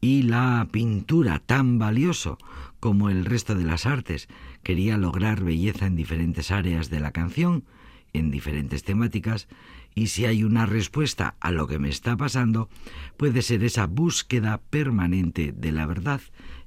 y 0.01 0.23
la 0.23 0.69
pintura, 0.71 1.41
tan 1.41 1.79
valioso 1.79 2.39
como 2.81 3.11
el 3.11 3.25
resto 3.25 3.55
de 3.55 3.65
las 3.65 3.87
artes. 3.87 4.29
Quería 4.63 4.97
lograr 4.97 5.43
belleza 5.43 5.87
en 5.87 5.97
diferentes 5.97 6.51
áreas 6.51 6.91
de 6.91 7.01
la 7.01 7.13
canción, 7.13 7.65
en 8.13 8.31
diferentes 8.31 8.85
temáticas, 8.85 9.49
y 9.95 10.09
si 10.09 10.27
hay 10.27 10.45
una 10.45 10.65
respuesta 10.65 11.35
a 11.41 11.51
lo 11.51 11.67
que 11.67 11.79
me 11.79 11.89
está 11.89 12.17
pasando, 12.17 12.69
puede 13.17 13.43
ser 13.43 13.65
esa 13.65 13.87
búsqueda 13.87 14.61
permanente 14.71 15.53
de 15.53 15.73
la 15.73 15.87
verdad, 15.87 16.21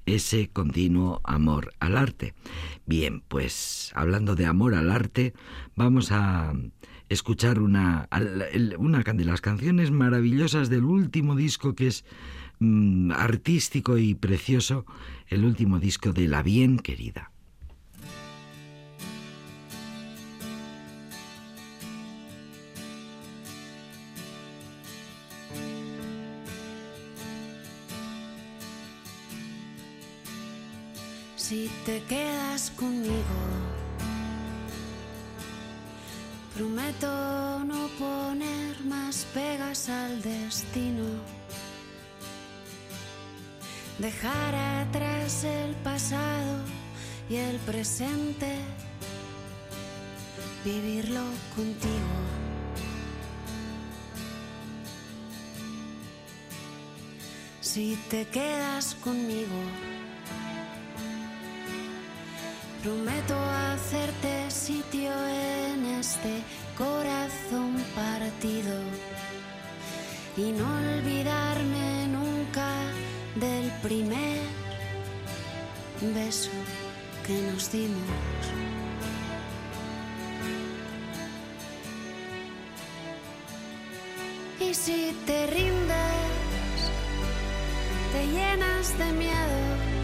ese 0.05 0.49
continuo 0.49 1.21
amor 1.23 1.73
al 1.79 1.97
arte. 1.97 2.33
Bien, 2.85 3.21
pues 3.27 3.91
hablando 3.95 4.35
de 4.35 4.45
amor 4.45 4.75
al 4.75 4.91
arte, 4.91 5.33
vamos 5.75 6.11
a 6.11 6.53
escuchar 7.09 7.59
una, 7.59 8.07
una 8.77 9.03
de 9.03 9.25
las 9.25 9.41
canciones 9.41 9.91
maravillosas 9.91 10.69
del 10.69 10.85
último 10.85 11.35
disco 11.35 11.75
que 11.75 11.87
es 11.87 12.05
mm, 12.59 13.11
artístico 13.11 13.97
y 13.97 14.15
precioso, 14.15 14.85
el 15.27 15.43
último 15.43 15.79
disco 15.79 16.13
de 16.13 16.27
La 16.27 16.41
Bien 16.41 16.79
Querida. 16.79 17.31
Si 31.51 31.69
te 31.85 32.01
quedas 32.03 32.71
conmigo, 32.77 33.39
prometo 36.55 37.59
no 37.65 37.89
poner 37.99 38.79
más 38.85 39.25
pegas 39.33 39.89
al 39.89 40.21
destino. 40.21 41.03
Dejar 43.99 44.55
atrás 44.55 45.43
el 45.43 45.75
pasado 45.83 46.63
y 47.29 47.35
el 47.35 47.57
presente, 47.57 48.55
vivirlo 50.63 51.25
contigo. 51.53 52.15
Si 57.59 57.97
te 58.09 58.25
quedas 58.27 58.95
conmigo, 58.95 59.90
Prometo 62.83 63.35
hacerte 63.35 64.49
sitio 64.49 65.11
en 65.11 65.85
este 65.99 66.41
corazón 66.75 67.75
partido 67.93 68.73
y 70.35 70.51
no 70.51 70.65
olvidarme 70.65 72.07
nunca 72.07 72.73
del 73.35 73.71
primer 73.83 74.39
beso 76.15 76.49
que 77.27 77.39
nos 77.51 77.71
dimos. 77.71 78.01
Y 84.59 84.73
si 84.73 85.15
te 85.27 85.45
rindes, 85.45 86.81
te 88.11 88.25
llenas 88.25 88.97
de 88.97 89.11
miedo 89.11 90.00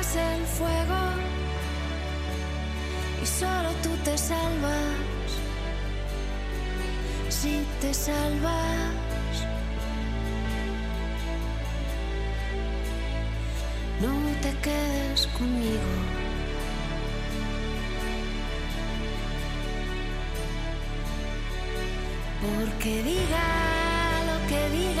el 0.00 0.46
fuego 0.46 0.98
y 3.22 3.26
solo 3.26 3.68
tú 3.82 3.90
te 4.02 4.16
salvas. 4.16 5.28
Si 7.28 7.66
te 7.82 7.92
salvas, 7.92 9.34
no 14.00 14.12
te 14.40 14.52
quedes 14.62 15.26
conmigo. 15.38 15.92
Porque 22.40 23.02
diga 23.02 23.48
lo 24.28 24.36
que 24.48 24.60
diga, 24.70 24.99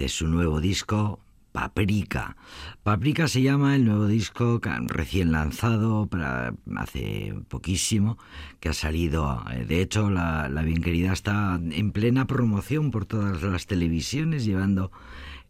de 0.00 0.08
su 0.08 0.26
nuevo 0.28 0.62
disco 0.62 1.20
Paprika. 1.52 2.38
Paprika 2.82 3.28
se 3.28 3.42
llama 3.42 3.76
el 3.76 3.84
nuevo 3.84 4.06
disco 4.06 4.58
recién 4.86 5.30
lanzado 5.30 6.06
para 6.06 6.54
hace 6.76 7.34
poquísimo, 7.48 8.16
que 8.60 8.70
ha 8.70 8.72
salido. 8.72 9.44
eh, 9.52 9.66
De 9.66 9.82
hecho, 9.82 10.08
la, 10.08 10.48
la 10.48 10.62
bien 10.62 10.80
querida 10.80 11.12
está 11.12 11.60
en 11.62 11.92
plena 11.92 12.26
promoción 12.26 12.90
por 12.90 13.04
todas 13.04 13.42
las 13.42 13.66
televisiones, 13.66 14.46
llevando 14.46 14.90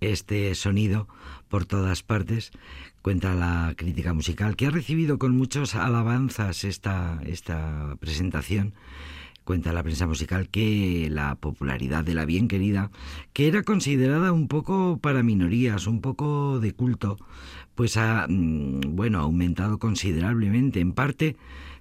este 0.01 0.53
sonido 0.57 1.07
por 1.49 1.65
todas 1.65 2.03
partes. 2.03 2.51
Cuenta 3.03 3.37
la 3.37 3.75
crítica 3.77 4.13
musical 4.15 4.57
que 4.57 4.67
ha 4.67 4.71
recibido 4.71 5.17
con 5.17 5.37
muchas 5.37 5.77
alabanzas 5.77 6.65
esta, 6.65 7.21
esta 7.25 7.97
presentación 8.01 8.75
cuenta 9.51 9.73
la 9.73 9.83
prensa 9.83 10.07
musical 10.07 10.49
que 10.49 11.09
la 11.11 11.35
popularidad 11.35 12.05
de 12.05 12.15
la 12.15 12.25
bien 12.25 12.47
querida, 12.47 12.93
que 13.33 13.49
era 13.49 13.65
considerada 13.65 14.31
un 14.31 14.47
poco 14.47 15.01
para 15.03 15.25
minorías, 15.25 15.89
un 15.89 16.01
poco 16.01 16.61
de 16.61 16.73
culto, 16.73 17.19
pues 17.75 17.97
ha 17.97 18.27
mm, 18.29 18.95
bueno, 18.95 19.19
aumentado 19.19 19.81
considerablemente, 19.81 20.79
en 20.79 20.93
parte 20.93 21.35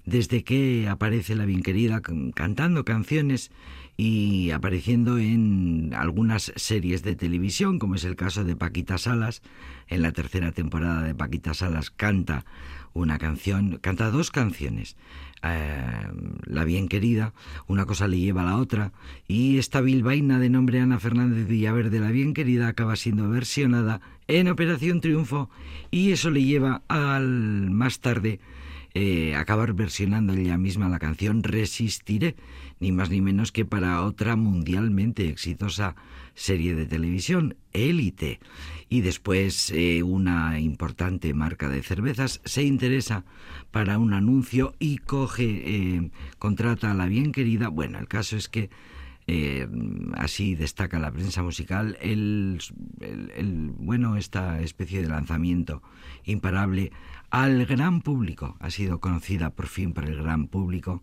desde 0.04 0.42
que 0.42 0.88
aparece 0.88 1.36
la 1.36 1.44
bien 1.44 1.62
querida 1.62 2.00
can- 2.00 2.32
cantando 2.32 2.84
canciones 2.84 3.52
y 4.00 4.50
apareciendo 4.52 5.18
en 5.18 5.92
algunas 5.94 6.54
series 6.56 7.02
de 7.02 7.16
televisión, 7.16 7.78
como 7.78 7.96
es 7.96 8.04
el 8.04 8.16
caso 8.16 8.44
de 8.44 8.56
Paquita 8.56 8.96
Salas. 8.96 9.42
En 9.88 10.00
la 10.00 10.12
tercera 10.12 10.52
temporada 10.52 11.02
de 11.02 11.14
Paquita 11.14 11.52
Salas 11.52 11.90
canta 11.90 12.46
una 12.94 13.18
canción, 13.18 13.78
canta 13.82 14.10
dos 14.10 14.30
canciones. 14.30 14.96
Eh, 15.42 16.06
la 16.46 16.64
bien 16.64 16.88
querida, 16.88 17.34
una 17.66 17.84
cosa 17.84 18.08
le 18.08 18.18
lleva 18.18 18.40
a 18.40 18.46
la 18.46 18.56
otra, 18.56 18.92
y 19.28 19.58
esta 19.58 19.82
bilbaína 19.82 20.38
de 20.38 20.48
nombre 20.48 20.80
Ana 20.80 20.98
Fernández 20.98 21.46
Villaverde, 21.46 22.00
la 22.00 22.10
bien 22.10 22.32
querida, 22.32 22.68
acaba 22.68 22.96
siendo 22.96 23.28
versionada 23.28 24.00
en 24.28 24.48
Operación 24.48 25.02
Triunfo, 25.02 25.50
y 25.90 26.12
eso 26.12 26.30
le 26.30 26.42
lleva 26.42 26.80
al 26.88 27.70
más 27.70 28.00
tarde 28.00 28.40
eh, 28.94 29.34
acabar 29.36 29.72
versionando 29.74 30.32
ella 30.32 30.58
misma 30.58 30.88
la 30.88 30.98
canción 30.98 31.42
Resistiré, 31.42 32.36
ni 32.80 32.92
más 32.92 33.10
ni 33.10 33.20
menos 33.20 33.52
que 33.52 33.64
para 33.64 34.02
otra 34.02 34.36
mundialmente 34.36 35.28
exitosa 35.28 35.94
serie 36.34 36.74
de 36.74 36.86
televisión, 36.86 37.56
Élite. 37.72 38.40
Y 38.88 39.02
después 39.02 39.70
eh, 39.70 40.02
una 40.02 40.58
importante 40.60 41.32
marca 41.34 41.68
de 41.68 41.82
cervezas 41.82 42.40
se 42.44 42.62
interesa 42.64 43.24
para 43.70 43.98
un 43.98 44.12
anuncio 44.14 44.74
y 44.78 44.98
coge, 44.98 45.62
eh, 45.64 46.10
contrata 46.38 46.90
a 46.90 46.94
la 46.94 47.06
bien 47.06 47.32
querida. 47.32 47.68
Bueno, 47.68 47.98
el 47.98 48.08
caso 48.08 48.36
es 48.36 48.48
que 48.48 48.70
así 50.16 50.56
destaca 50.56 50.98
la 50.98 51.12
prensa 51.12 51.42
musical 51.44 51.96
el- 52.00 52.58
el- 53.00 53.70
bueno 53.78 54.16
esta 54.16 54.60
especie 54.60 55.02
de 55.02 55.08
lanzamiento 55.08 55.82
imparable 56.24 56.90
al 57.30 57.64
gran 57.66 58.00
público. 58.00 58.56
Ha 58.60 58.70
sido 58.70 59.00
conocida 59.00 59.50
por 59.50 59.66
fin 59.66 59.92
por 59.92 60.04
el 60.04 60.16
gran 60.16 60.48
público 60.48 61.02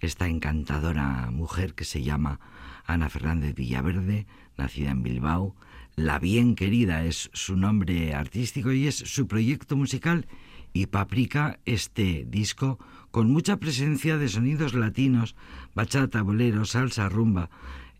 esta 0.00 0.28
encantadora 0.28 1.30
mujer 1.30 1.74
que 1.74 1.84
se 1.84 2.02
llama 2.02 2.40
Ana 2.84 3.08
Fernández 3.08 3.54
Villaverde 3.54 4.26
nacida 4.56 4.90
en 4.90 5.02
Bilbao. 5.02 5.54
La 5.96 6.18
bien 6.18 6.54
querida 6.54 7.04
es 7.04 7.30
su 7.32 7.56
nombre 7.56 8.14
artístico 8.14 8.72
y 8.72 8.86
es 8.86 8.96
su 8.96 9.26
proyecto 9.26 9.76
musical 9.76 10.26
y 10.72 10.86
Paprika 10.86 11.58
este 11.64 12.24
disco 12.28 12.78
con 13.10 13.30
mucha 13.30 13.56
presencia 13.56 14.18
de 14.18 14.28
sonidos 14.28 14.74
latinos, 14.74 15.34
bachata, 15.74 16.22
bolero, 16.22 16.64
salsa, 16.64 17.08
rumba, 17.08 17.50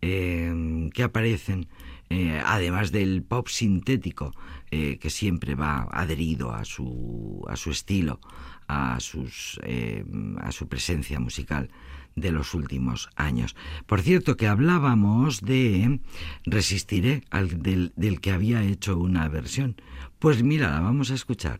eh, 0.01 0.89
que 0.93 1.03
aparecen, 1.03 1.67
eh, 2.09 2.41
además 2.43 2.91
del 2.91 3.23
pop 3.23 3.47
sintético, 3.47 4.33
eh, 4.71 4.97
que 4.99 5.09
siempre 5.09 5.55
va 5.55 5.87
adherido 5.91 6.51
a 6.51 6.65
su, 6.65 7.45
a 7.47 7.55
su 7.55 7.71
estilo, 7.71 8.19
a, 8.67 8.99
sus, 8.99 9.59
eh, 9.63 10.05
a 10.41 10.51
su 10.51 10.67
presencia 10.67 11.19
musical 11.19 11.69
de 12.15 12.31
los 12.31 12.53
últimos 12.53 13.09
años. 13.15 13.55
Por 13.85 14.01
cierto, 14.01 14.37
que 14.37 14.47
hablábamos 14.47 15.41
de 15.41 15.99
Resistiré, 16.45 17.23
al, 17.29 17.61
del, 17.61 17.93
del 17.95 18.19
que 18.19 18.31
había 18.31 18.63
hecho 18.63 18.97
una 18.97 19.27
versión. 19.27 19.75
Pues 20.19 20.43
mira, 20.43 20.71
la 20.71 20.81
vamos 20.81 21.11
a 21.11 21.15
escuchar. 21.15 21.59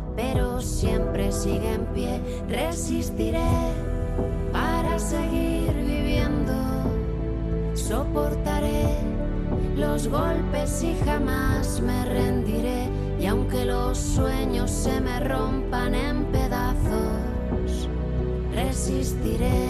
pero 0.15 0.61
siempre 0.61 1.31
sigue 1.31 1.73
en 1.73 1.85
pie. 1.87 2.21
Resistiré 2.47 3.49
para 4.51 4.99
seguir 4.99 5.73
viviendo. 5.73 6.53
Soportaré 7.73 8.97
los 9.75 10.07
golpes 10.07 10.83
y 10.83 10.95
jamás 11.05 11.81
me 11.81 12.05
rendiré. 12.05 12.87
Y 13.19 13.25
aunque 13.27 13.65
los 13.65 13.97
sueños 13.97 14.71
se 14.71 14.99
me 14.99 15.19
rompan 15.19 15.93
en 15.93 16.25
pedazos, 16.25 17.87
resistiré, 18.53 19.67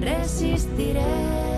resistiré. 0.00 1.55